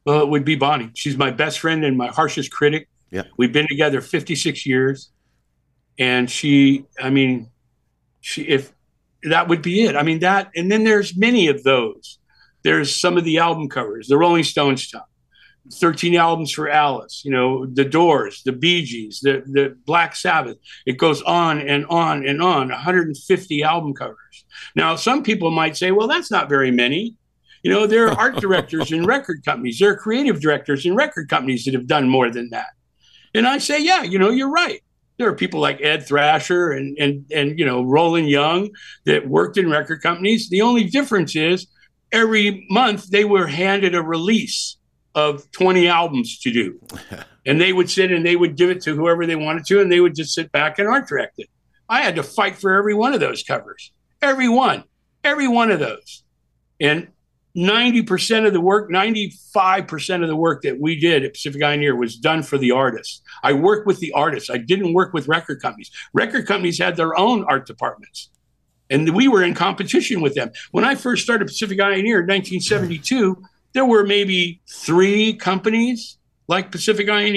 [0.05, 0.91] Well, it would be Bonnie.
[0.93, 2.87] She's my best friend and my harshest critic.
[3.09, 5.09] Yeah, we've been together 56 years
[5.99, 7.49] and she i mean
[8.21, 8.73] she if
[9.23, 9.95] that would be it.
[9.95, 12.17] I mean that and then there's many of those.
[12.63, 15.06] There's some of the album covers the rolling stones stuff
[15.73, 20.58] 13 albums for alice you know the doors the bee gees the, the black sabbath.
[20.86, 24.45] It goes on and on and on 150 album covers.
[24.75, 27.15] Now some people might say well that's not very many.
[27.63, 31.30] You know, there are art directors in record companies, there are creative directors in record
[31.30, 32.69] companies that have done more than that.
[33.36, 34.82] And I say, yeah, you know, you're right.
[35.21, 38.71] There are people like Ed Thrasher and and and you know Roland Young
[39.05, 40.49] that worked in record companies.
[40.49, 41.67] The only difference is
[42.12, 44.77] every month they were handed a release
[45.13, 46.79] of 20 albums to do.
[47.45, 49.91] and they would sit and they would give it to whoever they wanted to, and
[49.91, 51.49] they would just sit back and art direct it.
[51.88, 53.91] I had to fight for every one of those covers,
[54.23, 54.86] every one,
[55.23, 56.23] every one of those.
[56.79, 57.10] And
[57.55, 62.15] 90% of the work, 95% of the work that we did at Pacific Eye was
[62.15, 63.21] done for the artists.
[63.43, 64.49] I worked with the artists.
[64.49, 65.91] I didn't work with record companies.
[66.13, 68.29] Record companies had their own art departments.
[68.89, 70.51] And we were in competition with them.
[70.71, 73.41] When I first started Pacific Eye in 1972,
[73.73, 77.31] there were maybe three companies like Pacific Eye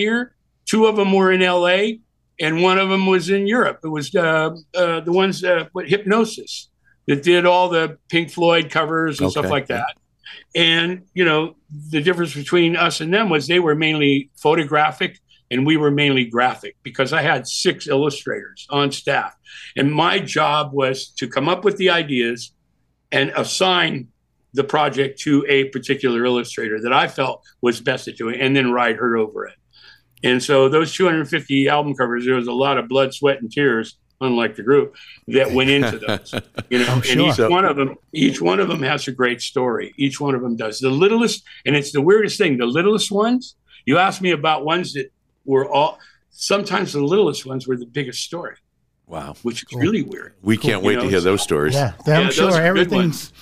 [0.66, 1.98] Two of them were in LA,
[2.40, 3.80] and one of them was in Europe.
[3.84, 6.68] It was uh, uh, the ones uh, with Hipgnosis
[7.06, 9.32] that did all the Pink Floyd covers and okay.
[9.32, 9.94] stuff like that.
[10.54, 11.56] And you know,
[11.90, 15.18] the difference between us and them was they were mainly photographic
[15.50, 19.34] and we were mainly graphic because I had six illustrators on staff.
[19.76, 22.52] And my job was to come up with the ideas
[23.12, 24.08] and assign
[24.54, 28.72] the project to a particular illustrator that I felt was best at doing and then
[28.72, 29.54] ride her over it.
[30.22, 33.98] And so those 250 album covers, there was a lot of blood, sweat, and tears
[34.20, 34.94] unlike the group
[35.28, 36.34] that went into those.
[36.70, 39.94] You know, and each one of them, each one of them has a great story.
[39.96, 40.80] Each one of them does.
[40.80, 42.58] The littlest, and it's the weirdest thing.
[42.58, 43.56] The littlest ones.
[43.86, 45.12] You asked me about ones that
[45.44, 45.98] were all.
[46.30, 48.56] Sometimes the littlest ones were the biggest story.
[49.06, 49.80] Wow, which is cool.
[49.80, 50.34] really weird.
[50.42, 50.86] We can't cool.
[50.86, 51.74] wait you know, to hear those stories.
[51.74, 53.32] Yeah, I'm yeah, sure everything's.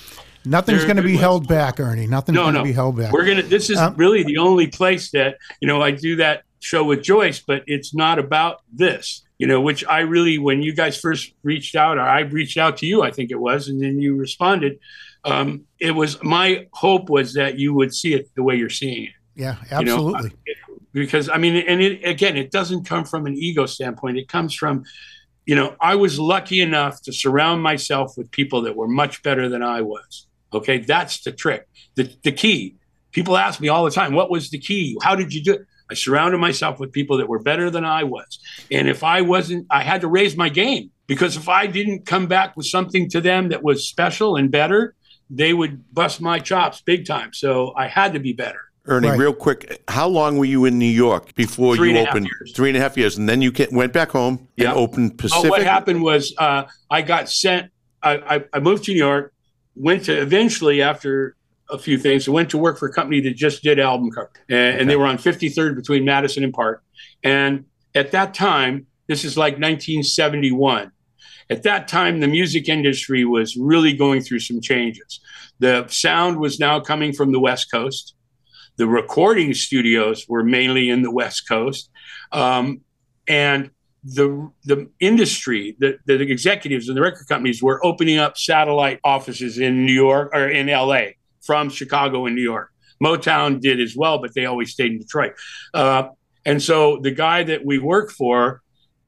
[0.45, 2.05] Nothing's going to be held back, Ernie.
[2.05, 2.65] Nothing's no, going to no.
[2.65, 3.13] be held back.
[3.13, 3.43] We're gonna.
[3.43, 7.01] This is um, really the only place that you know I do that show with
[7.01, 11.33] Joyce, but it's not about this you know, which I really, when you guys first
[11.43, 14.15] reached out, or I reached out to you, I think it was, and then you
[14.15, 14.79] responded.
[15.25, 19.05] Um, it was my hope was that you would see it the way you're seeing
[19.05, 19.11] it.
[19.35, 20.31] Yeah, absolutely.
[20.45, 24.17] You know, because I mean, and it, again, it doesn't come from an ego standpoint.
[24.17, 24.83] It comes from,
[25.45, 29.49] you know, I was lucky enough to surround myself with people that were much better
[29.49, 30.27] than I was.
[30.53, 31.67] Okay, that's the trick.
[31.95, 32.75] The the key.
[33.11, 34.97] People ask me all the time, "What was the key?
[35.01, 38.03] How did you do it?" I surrounded myself with people that were better than I
[38.03, 38.39] was.
[38.71, 42.27] And if I wasn't, I had to raise my game because if I didn't come
[42.27, 44.95] back with something to them that was special and better,
[45.29, 47.33] they would bust my chops big time.
[47.33, 48.59] So I had to be better.
[48.85, 49.17] Ernie, right.
[49.17, 52.29] real quick, how long were you in New York before Three you opened?
[52.53, 55.45] Three and a half years, and then you went back home and opened Pacific.
[55.45, 57.71] Oh, what happened was uh, I got sent.
[58.01, 59.33] I, I, I, moved to New York.
[59.75, 61.37] Went to eventually after
[61.73, 62.27] a few things.
[62.27, 64.85] I went to work for a company that just did album cover, and, okay.
[64.85, 66.83] they were on 53rd between Madison and Park.
[67.23, 70.91] And at that time, this is like 1971.
[71.49, 75.19] At that time, the music industry was really going through some changes.
[75.59, 78.15] The sound was now coming from the West Coast.
[78.77, 81.89] The recording studios were mainly in the West Coast.
[82.31, 82.81] Um,
[83.27, 83.71] and
[84.03, 89.59] the the industry, the, the executives and the record companies were opening up satellite offices
[89.59, 92.69] in New York or in LA from Chicago and New York.
[93.03, 95.33] Motown did as well, but they always stayed in Detroit.
[95.73, 96.09] Uh,
[96.45, 98.61] and so the guy that we work for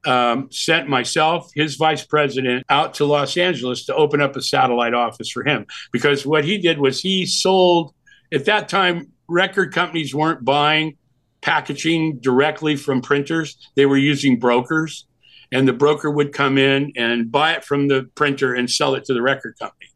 [0.06, 4.94] um, sent myself, his vice president, out to Los Angeles to open up a satellite
[4.94, 5.66] office for him.
[5.92, 7.94] Because what he did was he sold,
[8.34, 10.98] at that time, record companies weren't buying
[11.42, 15.06] packaging directly from printers, they were using brokers.
[15.52, 19.06] And the broker would come in and buy it from the printer and sell it
[19.06, 19.90] to the record company.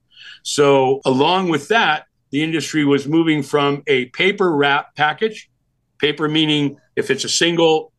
[0.44, 5.50] So, along with that, the industry was moving from a paper wrap package,
[6.00, 7.92] paper meaning if it's a single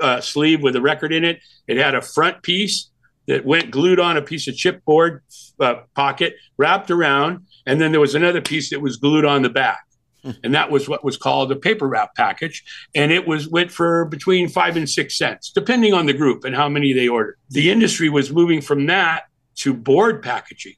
[0.00, 2.90] uh, sleeve with a record in it, it had a front piece
[3.26, 5.20] that went glued on a piece of chipboard
[5.60, 9.48] uh, pocket wrapped around, and then there was another piece that was glued on the
[9.48, 9.80] back.
[10.22, 10.32] Hmm.
[10.44, 12.62] And that was what was called a paper wrap package,
[12.94, 16.54] and it was went for between five and six cents, depending on the group and
[16.54, 17.36] how many they ordered.
[17.48, 19.24] The industry was moving from that
[19.56, 20.74] to board packaging,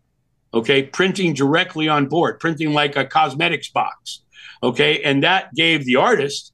[0.55, 4.23] okay, printing directly on board, printing like a cosmetics box,
[4.62, 6.52] okay, and that gave the artist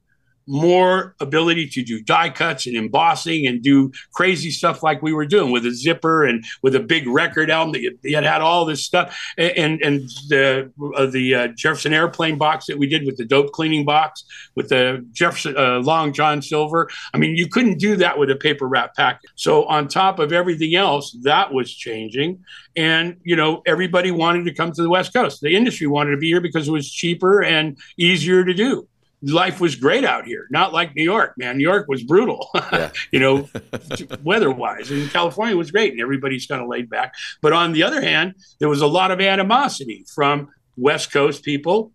[0.49, 5.25] more ability to do die cuts and embossing and do crazy stuff like we were
[5.25, 8.83] doing with a zipper and with a big record album that had had all this
[8.83, 13.25] stuff and and the uh, the uh, Jefferson airplane box that we did with the
[13.25, 14.25] dope cleaning box
[14.55, 16.89] with the Jefferson uh, Long John Silver.
[17.13, 19.29] I mean, you couldn't do that with a paper wrap package.
[19.35, 22.43] So on top of everything else, that was changing,
[22.75, 25.41] and you know everybody wanted to come to the West Coast.
[25.41, 28.87] The industry wanted to be here because it was cheaper and easier to do
[29.21, 31.57] life was great out here, not like New York, man.
[31.57, 32.91] New York was brutal, yeah.
[33.11, 33.49] you know,
[34.23, 34.91] weather wise.
[34.91, 37.13] And California was great and everybody's kind of laid back.
[37.41, 41.91] But on the other hand, there was a lot of animosity from West Coast people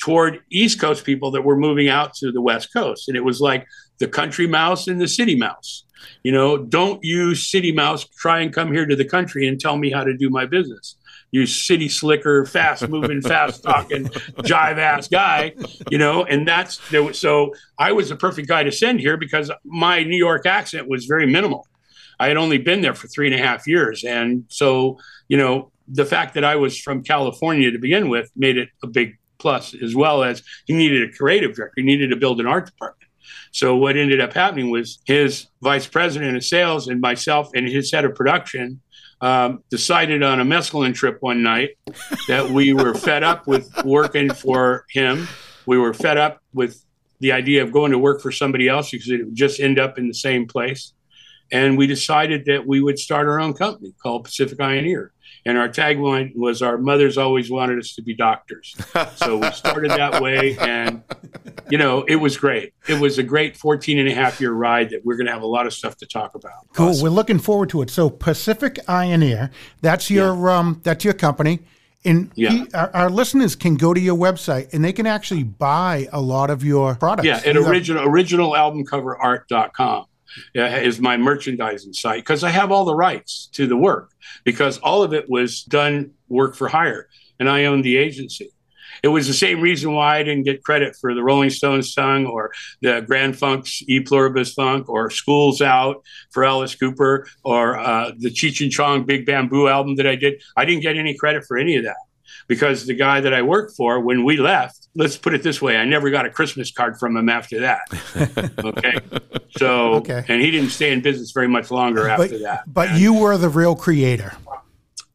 [0.00, 3.08] toward East Coast people that were moving out to the West Coast.
[3.08, 3.66] And it was like
[3.98, 5.84] the country mouse and the city mouse.
[6.22, 9.76] You know, don't you city mouse try and come here to the country and tell
[9.76, 10.96] me how to do my business.
[11.32, 15.54] You city slicker, fast moving, fast talking, jive ass guy,
[15.90, 19.16] you know, and that's there was so I was the perfect guy to send here
[19.16, 21.66] because my New York accent was very minimal.
[22.20, 24.04] I had only been there for three and a half years.
[24.04, 28.58] And so, you know, the fact that I was from California to begin with made
[28.58, 31.74] it a big plus, as well as he needed a creative director.
[31.76, 33.10] He needed to build an art department.
[33.52, 37.90] So what ended up happening was his vice president of sales and myself and his
[37.90, 38.80] head of production
[39.20, 41.70] um, decided on a mescaline trip one night
[42.28, 45.28] that we were fed up with working for him.
[45.66, 46.82] We were fed up with
[47.20, 49.98] the idea of going to work for somebody else because it would just end up
[49.98, 50.94] in the same place.
[51.52, 55.12] And we decided that we would start our own company called Pacific Eye & Ear.
[55.46, 58.76] And our tagline was our mothers always wanted us to be doctors.
[59.16, 60.56] So we started that way.
[60.58, 61.02] And,
[61.70, 62.74] you know, it was great.
[62.88, 65.42] It was a great 14 and a half year ride that we're going to have
[65.42, 66.52] a lot of stuff to talk about.
[66.74, 66.90] Cool.
[66.90, 67.04] Awesome.
[67.04, 67.90] We're looking forward to it.
[67.90, 70.58] So Pacific Eye & Ear, that's your, yeah.
[70.58, 71.60] um, that's your company.
[72.04, 72.50] And yeah.
[72.50, 76.20] he, our, our, listeners can go to your website and they can actually buy a
[76.20, 77.26] lot of your products.
[77.26, 80.06] Yeah, at original, originalalbumcoverart.com
[80.54, 84.10] is my merchandising site because I have all the rights to the work
[84.44, 87.08] because all of it was done work for hire
[87.38, 88.50] and I owned the agency.
[89.02, 92.26] It was the same reason why I didn't get credit for the Rolling Stones song
[92.26, 92.52] or
[92.82, 96.02] the Grand Funk's E Pluribus Funk or Schools Out
[96.32, 100.42] for Alice Cooper or uh, the Cheech and Chong Big Bamboo album that I did.
[100.56, 101.96] I didn't get any credit for any of that
[102.46, 105.76] because the guy that I worked for, when we left, let's put it this way,
[105.76, 107.82] I never got a Christmas card from him after that.
[108.64, 108.98] okay.
[109.56, 110.24] So, okay.
[110.28, 112.62] and he didn't stay in business very much longer after but, that.
[112.66, 114.34] But and you were the real creator.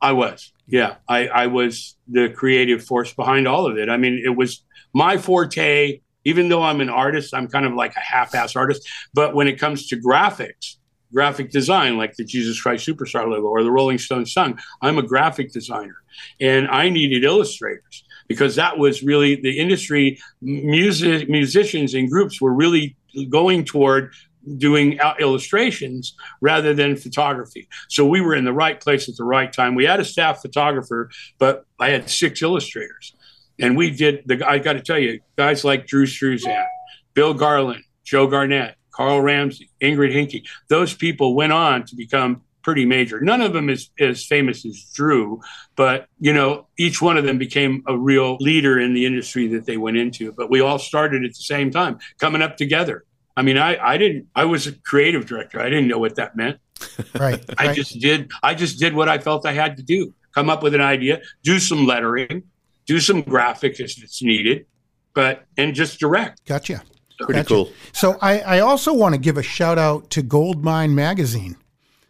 [0.01, 0.51] I was.
[0.67, 0.95] Yeah.
[1.07, 3.89] I, I was the creative force behind all of it.
[3.89, 4.63] I mean, it was
[4.93, 6.01] my forte.
[6.27, 8.87] Even though I'm an artist, I'm kind of like a half ass artist.
[9.13, 10.77] But when it comes to graphics,
[11.13, 14.59] graphic design, like the Jesus Christ Superstar logo or the Rolling Stones song.
[14.81, 15.97] I'm a graphic designer,
[16.39, 20.19] and I needed illustrators because that was really the industry.
[20.41, 22.95] Music musicians and groups were really
[23.29, 24.13] going toward
[24.57, 27.67] doing illustrations rather than photography.
[27.89, 29.75] So we were in the right place at the right time.
[29.75, 33.15] We had a staff photographer, but I had six illustrators.
[33.59, 36.65] And we did the I got to tell you, guys like Drew Struzan,
[37.13, 40.45] Bill Garland, Joe Garnett, Carl Ramsey, Ingrid Hinke.
[40.69, 43.19] Those people went on to become pretty major.
[43.19, 45.41] None of them is as famous as Drew,
[45.75, 49.65] but you know, each one of them became a real leader in the industry that
[49.65, 50.31] they went into.
[50.31, 53.03] But we all started at the same time, coming up together.
[53.37, 55.59] I mean, I, I didn't I was a creative director.
[55.59, 56.59] I didn't know what that meant.
[57.17, 57.43] Right.
[57.57, 57.75] I right.
[57.75, 60.13] just did I just did what I felt I had to do.
[60.33, 62.43] Come up with an idea, do some lettering,
[62.85, 64.65] do some graphics if it's needed,
[65.13, 66.45] but and just direct.
[66.45, 66.83] Gotcha.
[67.19, 67.47] Pretty gotcha.
[67.47, 67.71] cool.
[67.93, 71.57] So I, I also want to give a shout out to Goldmine Magazine.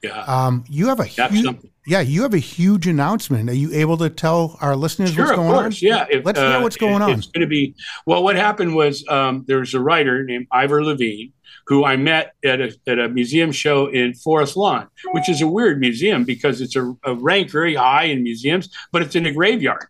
[0.01, 0.21] Yeah.
[0.21, 3.49] Um, you have a huge, yeah, you have a huge announcement.
[3.49, 5.83] Are you able to tell our listeners sure, what's going of course.
[5.83, 5.87] on?
[5.87, 6.05] Yeah.
[6.09, 7.11] If, Let's uh, hear what's going on.
[7.11, 7.75] It's going to be
[8.05, 8.23] well.
[8.23, 11.33] What happened was um, there was a writer named Ivor Levine
[11.67, 15.47] who I met at a, at a museum show in Forest Lawn, which is a
[15.47, 19.31] weird museum because it's a, a rank very high in museums, but it's in a
[19.31, 19.87] graveyard.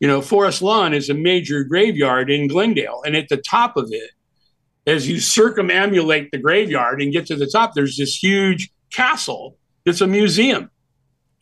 [0.00, 3.88] You know, Forest Lawn is a major graveyard in Glendale, and at the top of
[3.90, 4.10] it
[4.86, 9.56] as you circumambulate the graveyard and get to the top, there's this huge castle.
[9.84, 10.70] It's a museum.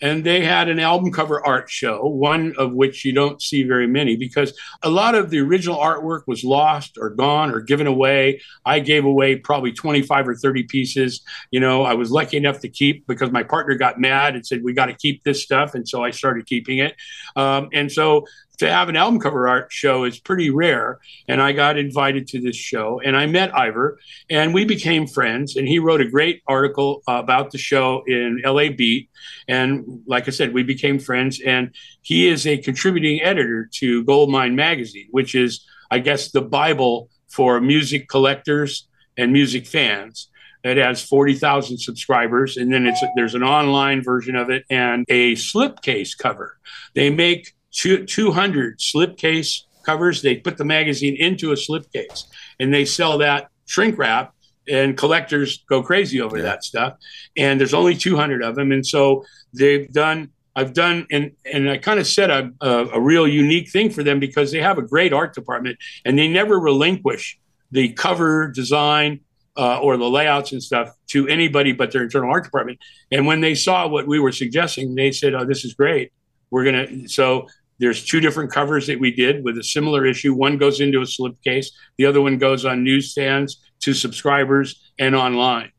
[0.03, 3.86] And they had an album cover art show, one of which you don't see very
[3.86, 8.41] many because a lot of the original artwork was lost or gone or given away.
[8.64, 11.20] I gave away probably 25 or 30 pieces.
[11.51, 14.62] You know, I was lucky enough to keep because my partner got mad and said,
[14.64, 15.74] We got to keep this stuff.
[15.74, 16.97] And so I started keeping it.
[17.36, 18.24] Um, and so
[18.61, 20.99] to have an album cover art show is pretty rare.
[21.27, 23.99] And I got invited to this show and I met Ivor
[24.29, 25.57] and we became friends.
[25.57, 29.09] And he wrote a great article about the show in LA Beat.
[29.49, 31.41] And like I said, we became friends.
[31.41, 37.09] And he is a contributing editor to Goldmine Magazine, which is, I guess, the Bible
[37.29, 40.29] for music collectors and music fans.
[40.63, 45.33] It has 40,000 subscribers, and then it's there's an online version of it and a
[45.33, 46.59] slipcase cover.
[46.95, 50.23] They make two, 200 slipcase covers.
[50.23, 52.25] They put the magazine into a slipcase
[52.59, 54.35] and they sell that shrink wrap
[54.68, 56.45] and collectors go crazy over yeah.
[56.45, 56.99] that stuff.
[57.37, 58.73] And there's only 200 of them.
[58.73, 63.27] And so they've done, I've done, and, and I kind of a, a, a real
[63.27, 67.39] unique thing for them because they have a great art department and they never relinquish
[67.71, 69.21] the cover design
[69.57, 72.79] uh, or the layouts and stuff to anybody but their internal art department.
[73.11, 76.12] And when they saw what we were suggesting, they said, "Oh, this is great.
[76.51, 77.49] We're gonna." So
[77.81, 80.35] there's two different covers that we did with a similar issue.
[80.35, 85.72] One goes into a slipcase, the other one goes on newsstands to subscribers and online.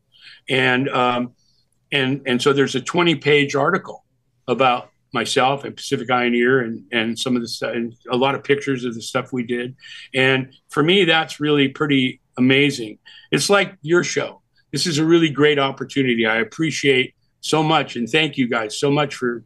[0.49, 1.35] And um,
[1.91, 4.03] and and so there's a 20 page article
[4.47, 8.17] about myself and Pacific Eye & Ear and and some of the stuff and a
[8.17, 9.75] lot of pictures of the stuff we did.
[10.13, 12.97] And for me, that's really pretty amazing.
[13.31, 14.41] It's like your show.
[14.71, 16.25] This is a really great opportunity.
[16.25, 19.43] I appreciate so much and thank you guys so much for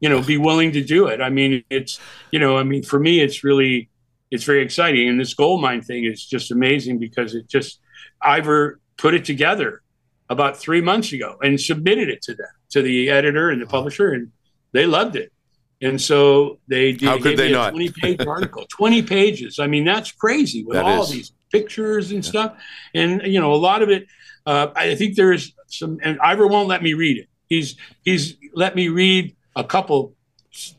[0.00, 1.20] you know be willing to do it.
[1.20, 3.88] I mean, it's you know, I mean, for me, it's really
[4.30, 5.08] it's very exciting.
[5.08, 7.80] And this gold mine thing is just amazing because it just
[8.22, 9.82] Ivor put it together
[10.28, 14.12] about three months ago and submitted it to them to the editor and the publisher,
[14.12, 14.30] and
[14.72, 15.32] they loved it.
[15.80, 17.70] And so they did, How could they not?
[17.70, 19.58] 20 page article, 20 pages.
[19.58, 22.56] I mean, that's crazy with That all these pictures and stuff.
[22.94, 24.06] And, you know, a lot of it,
[24.44, 27.28] uh, I think there's some, and Ivor won't let me read it.
[27.46, 30.14] He's, he's let me read a couple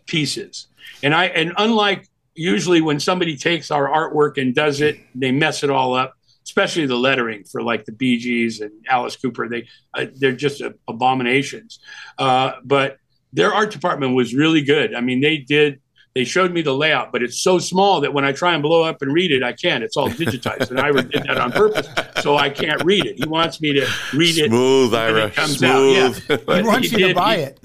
[0.08, 0.68] pieces.
[1.04, 5.64] And I, and unlike usually when somebody takes our artwork and does it, they mess
[5.64, 6.14] it all up,
[6.44, 9.48] especially the lettering for like the Bee Gees and Alice Cooper.
[9.48, 11.80] They, uh, they're just uh, abominations.
[12.18, 12.98] Uh, but
[13.34, 14.96] their art department was really good.
[14.96, 15.82] I mean, they did.
[16.16, 18.82] They showed me the layout, but it's so small that when I try and blow
[18.82, 19.84] up and read it, I can't.
[19.84, 21.88] It's all digitized, and I did that on purpose,
[22.24, 23.18] so I can't read it.
[23.20, 24.48] He wants me to read it.
[24.50, 25.28] Smooth, when Ira.
[25.28, 26.10] it comes out, yeah.
[26.56, 27.60] He wants he you to buy he- it.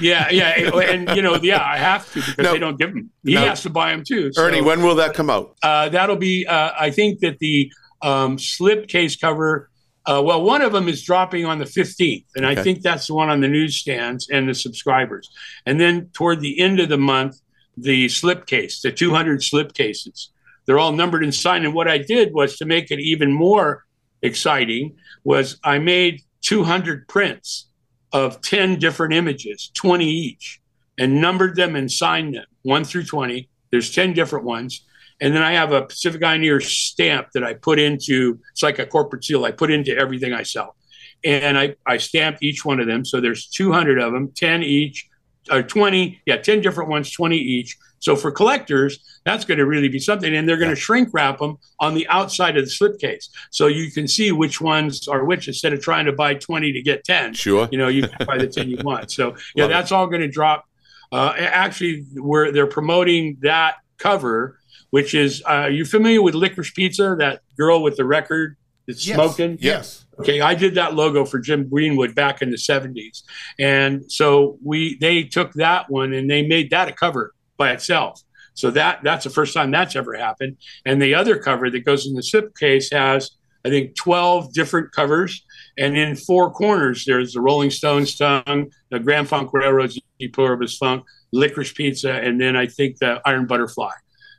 [0.00, 0.48] Yeah, yeah,
[0.80, 2.52] and you know, yeah, I have to because No.
[2.52, 3.10] they don't give them.
[3.24, 3.40] He No.
[3.46, 4.30] has to buy them too.
[4.32, 5.56] so- Ernie, when will that come out?
[5.62, 6.46] uh, that'll be.
[6.46, 7.72] Uh, I think that the
[8.02, 9.70] um, slipcase cover.
[10.06, 13.14] Uh, well, one of them is dropping on the 15th, and I think that's the
[13.14, 15.28] one on the newsstands and the subscribers.
[15.66, 17.36] And then toward the end of the month,
[17.76, 20.30] the slipcase, the 200 slip cases,
[20.66, 21.64] they're all numbered and signed.
[21.66, 23.84] And what I did was to make it even more
[24.22, 27.66] exciting was I made 200 prints
[28.12, 30.60] of 10 different images, 20 each,
[30.98, 33.48] and numbered them and signed them, one through 20.
[33.70, 34.84] There's 10 different ones.
[35.20, 38.62] And then I have a Pacific Eye & Ear stamp that I put into, it's
[38.62, 40.76] like a corporate seal I put into everything I sell.
[41.22, 43.04] And I, I stamped each one of them.
[43.04, 45.08] So there's 200 of them, 10 each,
[45.50, 47.76] or 20, yeah, 10 different ones, 20 each.
[48.00, 50.34] So for collectors, that's going to really be something.
[50.34, 53.28] And they're going to shrink wrap them on the outside of the slipcase.
[53.50, 56.82] So you can see which ones are which instead of trying to buy 20 to
[56.82, 57.68] get 10 Sure.
[57.70, 59.74] you know you can buy the 10 you want so yeah Love it.
[59.74, 60.64] that's all going to drop
[61.12, 64.58] uh, actually where they're promoting that cover
[64.90, 69.06] which is uh, are you familiar with licorice pizza that girl with the record that's
[69.06, 69.14] Yes.
[69.16, 70.06] smoking Yes.
[70.18, 73.22] Okay, I did that logo for Jim Greenwood back in the 70s.
[73.58, 78.20] And so we they took that one and they made that a cover by itself.
[78.54, 80.56] So that that's the first time that's ever happened.
[80.84, 83.30] And the other cover that goes in the SIP case has
[83.64, 85.44] I think 12 different covers
[85.76, 90.76] and in four corners there's the Rolling Stones tongue, the Grand Funk Railroad's E Pluribus
[90.78, 93.92] Funk, Licorice Pizza, and then I think the Iron Butterfly.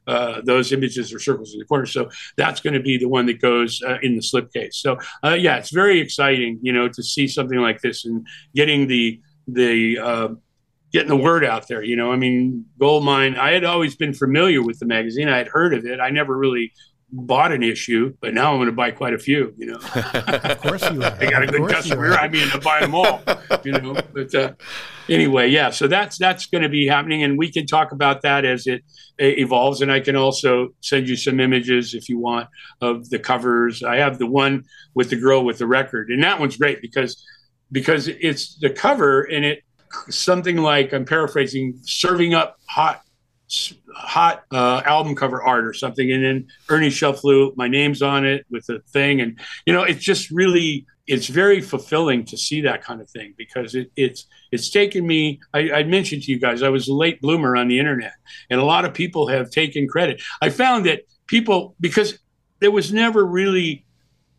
[0.08, 1.86] Uh, those images are circles in the corner.
[1.86, 4.74] So that's going to be the one that goes uh, in the slipcase.
[4.74, 8.88] So uh, yeah, it's very exciting, you know, to see something like this and getting
[8.88, 10.30] the the uh,
[10.92, 11.84] getting the word out there.
[11.84, 13.36] You know, I mean, Gold Mine.
[13.36, 15.30] I had always been familiar with the magazine.
[15.30, 16.00] I had heard of it.
[16.00, 16.74] I never really
[17.14, 19.54] bought an issue, but now I'm going to buy quite a few.
[19.58, 19.80] You know,
[20.14, 21.14] Of course you are.
[21.20, 22.14] I got a good customer.
[22.14, 23.22] I mean, to buy them all.
[23.64, 24.54] You know, but uh,
[25.10, 25.70] anyway, yeah.
[25.70, 28.84] So that's that's going to be happening, and we can talk about that as it
[29.22, 29.82] uh, evolves.
[29.82, 32.48] And I can also send you some images if you want
[32.82, 33.84] of the covers.
[33.84, 34.64] I have the one
[34.94, 37.24] with the girl with the record, and that one's great because
[37.72, 39.64] because it's the cover and it
[40.10, 43.02] something like I'm paraphrasing, serving up hot
[43.94, 48.46] hot uh, album cover art or something, and then Ernie Cefalu, my name's on it
[48.50, 52.84] with a thing, and you know, it's just really it's very fulfilling to see that
[52.84, 55.40] kind of thing because it, it's it's taken me.
[55.54, 58.14] I, I mentioned to you guys I was a late bloomer on the internet,
[58.50, 60.22] and a lot of people have taken credit.
[60.42, 62.20] I found that people because
[62.60, 63.86] there was never really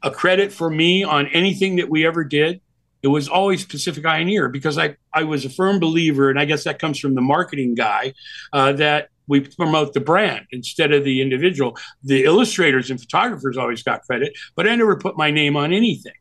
[0.02, 2.60] a credit for me on anything that we ever did.
[3.02, 6.38] It was always Pacific Eye & Ear because I, I was a firm believer, and
[6.38, 8.14] I guess that comes from the marketing guy,
[8.52, 11.76] uh, that we promote the brand instead of the individual.
[12.04, 16.12] The illustrators and photographers always got credit, but I never put my name on anything.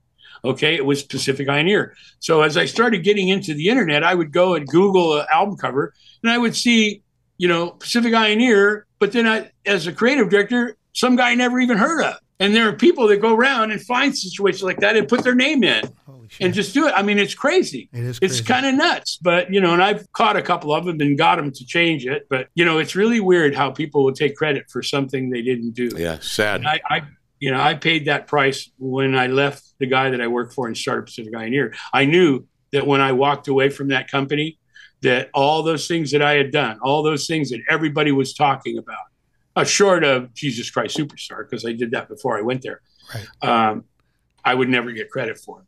[0.44, 1.96] Okay, it was Pacific Eye & Ear.
[2.20, 5.58] So as I started getting into the internet, I would go and Google an album
[5.58, 7.04] cover, and I would see,
[7.38, 8.88] you know, Pacific Eye & Ear.
[8.98, 12.16] But then, I, as a creative director, some guy I never even heard of.
[12.42, 15.36] And there are people that go around and find situations like that and put their
[15.36, 15.84] name in
[16.40, 16.94] and just do it.
[16.96, 17.88] I mean, it's crazy.
[17.94, 20.86] it is It's kind of nuts, but you know, and I've caught a couple of
[20.86, 22.26] them and got them to change it.
[22.32, 25.72] But you know, it's really weird how people will take credit for something they didn't
[25.72, 25.92] do.
[25.96, 26.62] Yeah, sad.
[26.62, 27.02] And I, I,
[27.40, 30.66] you know, I paid that price when I left the guy that I worked for
[30.66, 31.76] and started Pacific Eye & Ear.
[31.94, 34.58] I knew that when I walked away from that company,
[35.02, 38.78] that all those things that I had done, all those things that everybody was talking
[38.78, 39.11] about,
[39.56, 42.82] uh, short of Jesus Christ Superstar, because I did that before I went there,
[43.14, 43.50] Right.
[43.72, 43.86] um,
[44.44, 45.62] I would never get credit for.
[45.62, 45.66] It,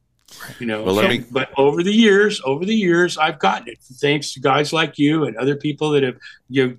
[0.59, 3.77] you know, Well, So- me- but over the years, over the years, I've gotten it
[4.01, 6.17] thanks to guys like you and other people that have
[6.49, 6.77] you know,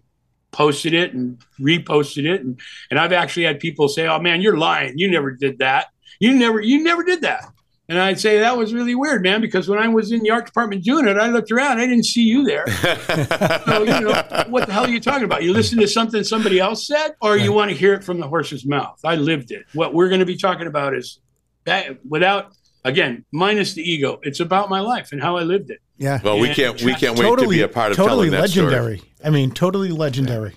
[0.51, 2.59] posted it and reposted it, and
[2.91, 4.97] and I've actually had people say, "Oh man, you're lying.
[4.99, 5.89] You never did that.
[6.21, 7.45] You never, you never did that."
[7.89, 10.47] And I'd say that was really weird, man, because when I was in the art
[10.47, 12.67] department doing it, I looked around, I didn't see you there.
[13.67, 15.43] so you know, what the hell are you talking about?
[15.43, 18.27] You listen to something somebody else said, or you want to hear it from the
[18.27, 18.99] horse's mouth?
[19.05, 19.67] I lived it.
[19.75, 21.21] What we're going to be talking about is
[21.65, 22.53] that without
[22.85, 24.21] again minus the ego.
[24.23, 25.81] It's about my life and how I lived it.
[25.99, 26.21] Yeah.
[26.23, 28.51] Well, we can't we can't wait totally, to be a part of totally telling that
[28.51, 28.67] story.
[28.67, 29.03] legendary.
[29.25, 30.55] I mean, totally legendary.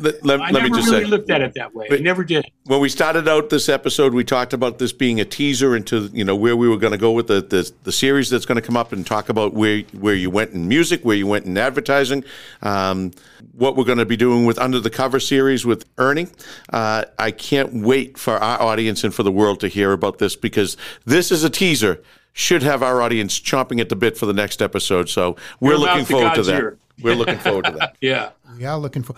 [0.00, 1.88] Let, let- I let me never just really say, looked at it that way.
[1.90, 2.44] I never did.
[2.64, 6.24] when we started out this episode, we talked about this being a teaser into you
[6.24, 8.62] know where we were going to go with the, the the series that's going to
[8.66, 11.56] come up and talk about where where you went in music, where you went in
[11.58, 12.24] advertising,
[12.62, 13.10] um,
[13.52, 16.28] what we're going to be doing with Under the Cover series with Ernie.
[16.72, 20.36] Uh, I can't wait for our audience and for the world to hear about this
[20.36, 22.02] because this is a teaser.
[22.34, 25.10] Should have our audience chomping at the bit for the next episode.
[25.10, 26.76] So we're Your looking mouth to forward to that.
[27.02, 27.96] We're looking forward to that.
[28.00, 28.30] Yeah.
[28.62, 29.16] We are looking for.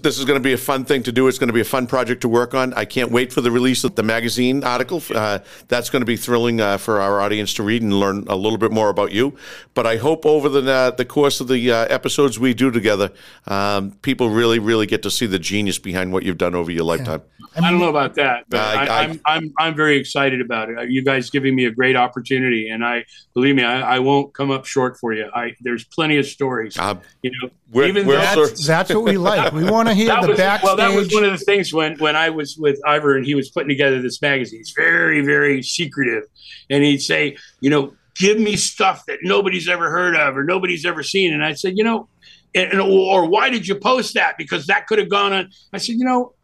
[0.00, 1.28] This is going to be a fun thing to do.
[1.28, 2.72] It's going to be a fun project to work on.
[2.72, 5.02] I can't wait for the release of the magazine article.
[5.14, 8.36] Uh, that's going to be thrilling uh, for our audience to read and learn a
[8.36, 9.36] little bit more about you.
[9.74, 13.12] But I hope over the uh, the course of the uh, episodes we do together,
[13.48, 16.84] um, people really, really get to see the genius behind what you've done over your
[16.84, 17.20] lifetime.
[17.56, 20.70] I, don't know about that, but I- I, I- I'm I'm I'm very excited about
[20.70, 20.78] it.
[20.78, 23.04] Uh, You guys giving me a great opportunity, and I
[23.34, 25.28] believe me, I, I won't come up short for you.
[25.34, 26.78] I there's plenty of stories.
[26.78, 29.52] Uh, you know, we're- even we're though sort- That's, what we like.
[29.52, 30.66] We want to hear the was, backstage.
[30.66, 33.34] well, that was one of the things when when I was with Ivor and he
[33.34, 34.60] was putting together this magazine.
[34.60, 36.24] It's very very secretive,
[36.70, 40.86] and he'd say, you know, give me stuff that nobody's ever heard of or nobody's
[40.86, 42.08] ever seen, and I said, you know,
[42.54, 44.36] and- or why did you post that?
[44.38, 45.50] Because that could have gone on.
[45.72, 46.34] I said, you know,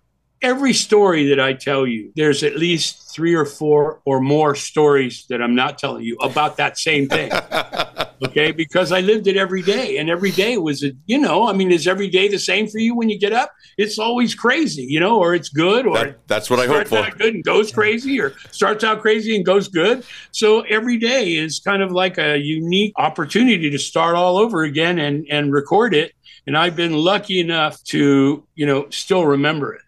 [0.43, 5.27] every story that I tell you, there's at least three or four or more stories
[5.29, 7.31] that I'm not telling you about that same thing.
[8.25, 11.53] okay, because I lived it every day, and every day was a, you know, I
[11.53, 13.53] mean, is every day the same for you when you get up?
[13.77, 17.11] It's always crazy, you know, or it's good, or that, that's what I hope for.
[17.17, 20.05] good and goes crazy, or starts out crazy and goes good.
[20.33, 24.99] So every day is kind of like a unique opportunity to start all over again
[24.99, 26.12] and and record it.
[26.47, 29.83] And I've been lucky enough to, you know, still remember it.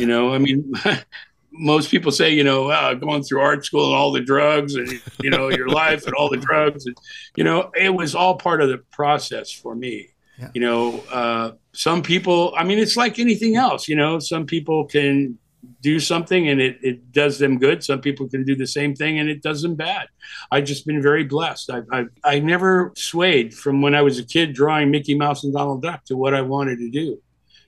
[0.00, 0.72] You know, I mean,
[1.56, 5.00] most people say, you know, uh, going through art school and all the drugs and,
[5.22, 6.86] you know, your life and all the drugs.
[6.86, 6.96] And,
[7.36, 10.08] you know, it was all part of the process for me.
[10.38, 10.50] Yeah.
[10.52, 14.84] You know, uh, some people, I mean, it's like anything else, you know, some people
[14.86, 15.38] can
[15.80, 17.84] do something and it, it does them good.
[17.84, 20.08] Some people can do the same thing and it does them bad.
[20.50, 21.70] I've just been very blessed.
[21.70, 25.54] I, I, I never swayed from when I was a kid drawing Mickey Mouse and
[25.54, 27.20] Donald Duck to what I wanted to do.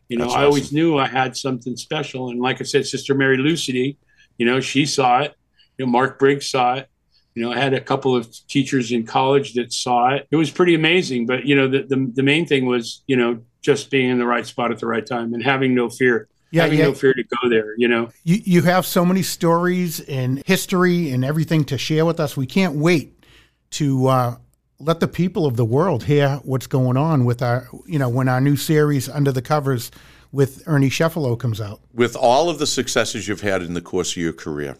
[0.09, 2.31] You know, That's I always knew I had something special.
[2.31, 3.97] And like I said, Sister Mary Lucidi,
[4.39, 5.35] you know, she saw it.
[5.79, 6.89] You know, Mark Briggs saw it.
[7.35, 10.27] You know, I had a couple of teachers in college that saw it.
[10.31, 11.27] It was pretty amazing.
[11.27, 14.27] But, you know, the, the, the main thing was, you know, just being in the
[14.27, 16.29] right spot at the right time and having no fear.
[16.53, 16.87] Yeah, having yeah.
[16.87, 18.09] no fear to go there, you know.
[18.23, 22.37] you, you have so many stories and history and everything to share with us.
[22.37, 23.25] We can't wait
[23.73, 24.37] to uh,
[24.79, 28.29] let the people of the world hear what's going on with our, you know, when
[28.29, 29.91] our new series Under the Covers
[30.33, 31.81] with Ernie Cefalu comes out.
[31.95, 34.77] With all of the successes you've had in the course of your career,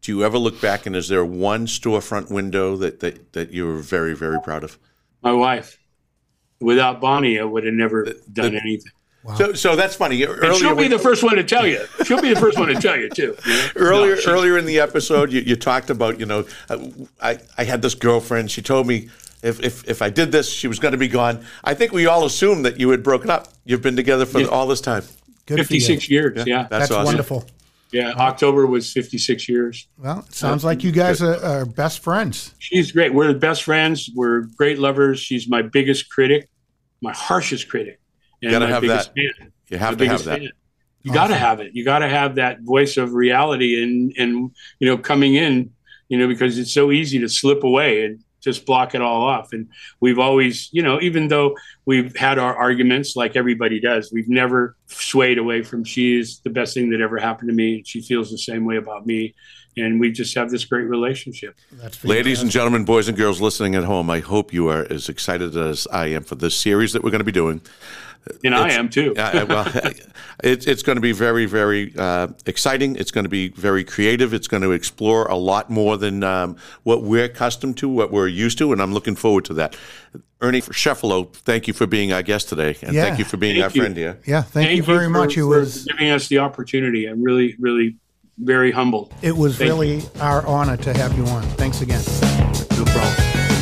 [0.00, 3.78] do you ever look back and is there one storefront window that, that, that you're
[3.78, 4.78] very, very proud of?
[5.22, 5.78] My wife.
[6.60, 8.92] Without Bonnie, I would have never done the- anything.
[9.36, 10.22] So, so that's funny.
[10.22, 11.84] And she'll be we- the first one to tell you.
[12.04, 13.36] She'll be the first one to tell you too.
[13.46, 13.68] you know?
[13.76, 16.78] earlier, No, earlier in the episode, you, you talked about, you know, uh,
[17.20, 18.50] I, I had this girlfriend.
[18.50, 19.08] She told me
[19.42, 21.44] if, if, if I did this, she was going to be gone.
[21.64, 23.48] I think we all assumed that you had broken up.
[23.64, 24.46] You've been together for Yeah.
[24.48, 25.02] all this time.
[25.46, 25.80] Good for you.
[25.80, 26.44] 56 years.
[26.46, 26.62] Yeah.
[26.62, 27.04] That's, That's awesome.
[27.04, 27.44] wonderful.
[27.92, 28.12] Yeah.
[28.12, 29.86] October was 56 years.
[29.96, 32.54] Well, it sounds like you guys are, are best friends.
[32.58, 33.14] She's great.
[33.14, 34.10] We're the best friends.
[34.14, 35.20] We're great lovers.
[35.20, 36.48] She's my biggest critic,
[37.00, 37.98] my harshest critic,
[38.42, 39.36] and Gotta my have biggest that.
[39.38, 39.52] fan.
[39.68, 40.38] You have to have that.
[40.40, 40.50] fan.
[41.02, 41.74] You got to have it.
[41.74, 45.70] You got to have that voice of reality and and you know coming in,
[46.08, 49.52] you know, because it's so easy to slip away and just block it all off.
[49.52, 49.68] And
[50.00, 54.76] we've always, you know, even though we've had our arguments like everybody does, we've never
[54.86, 57.82] swayed away from she is the best thing that ever happened to me.
[57.84, 59.34] She feels the same way about me.
[59.76, 61.56] And we just have this great relationship.
[61.70, 65.08] That's Ladies and gentlemen, boys and girls listening at home, I hope you are as
[65.08, 67.60] excited as I am for this series that we're going to be doing.
[68.44, 69.12] And I am too.
[69.16, 69.66] Yeah, well,
[70.44, 72.96] it's it's going to be very, very uh, exciting.
[72.96, 74.32] It's going to be very creative.
[74.34, 78.28] It's going to explore a lot more than um, what we're accustomed to, what we're
[78.28, 79.76] used to, and I'm looking forward to that.
[80.40, 83.04] Ernie Cefalu, thank you for being our guest today, and Yeah.
[83.04, 83.80] thank you for being Thank our you.
[83.82, 84.18] friend here.
[84.24, 85.32] Yeah, thank, you very for- much.
[85.36, 87.06] It for was giving us the opportunity.
[87.06, 87.96] I'm really, really
[88.38, 89.10] very humble.
[89.20, 89.74] it was Thank you.
[89.74, 91.42] really our honor to have you on.
[91.56, 92.02] Thanks again.
[92.78, 93.57] No problem.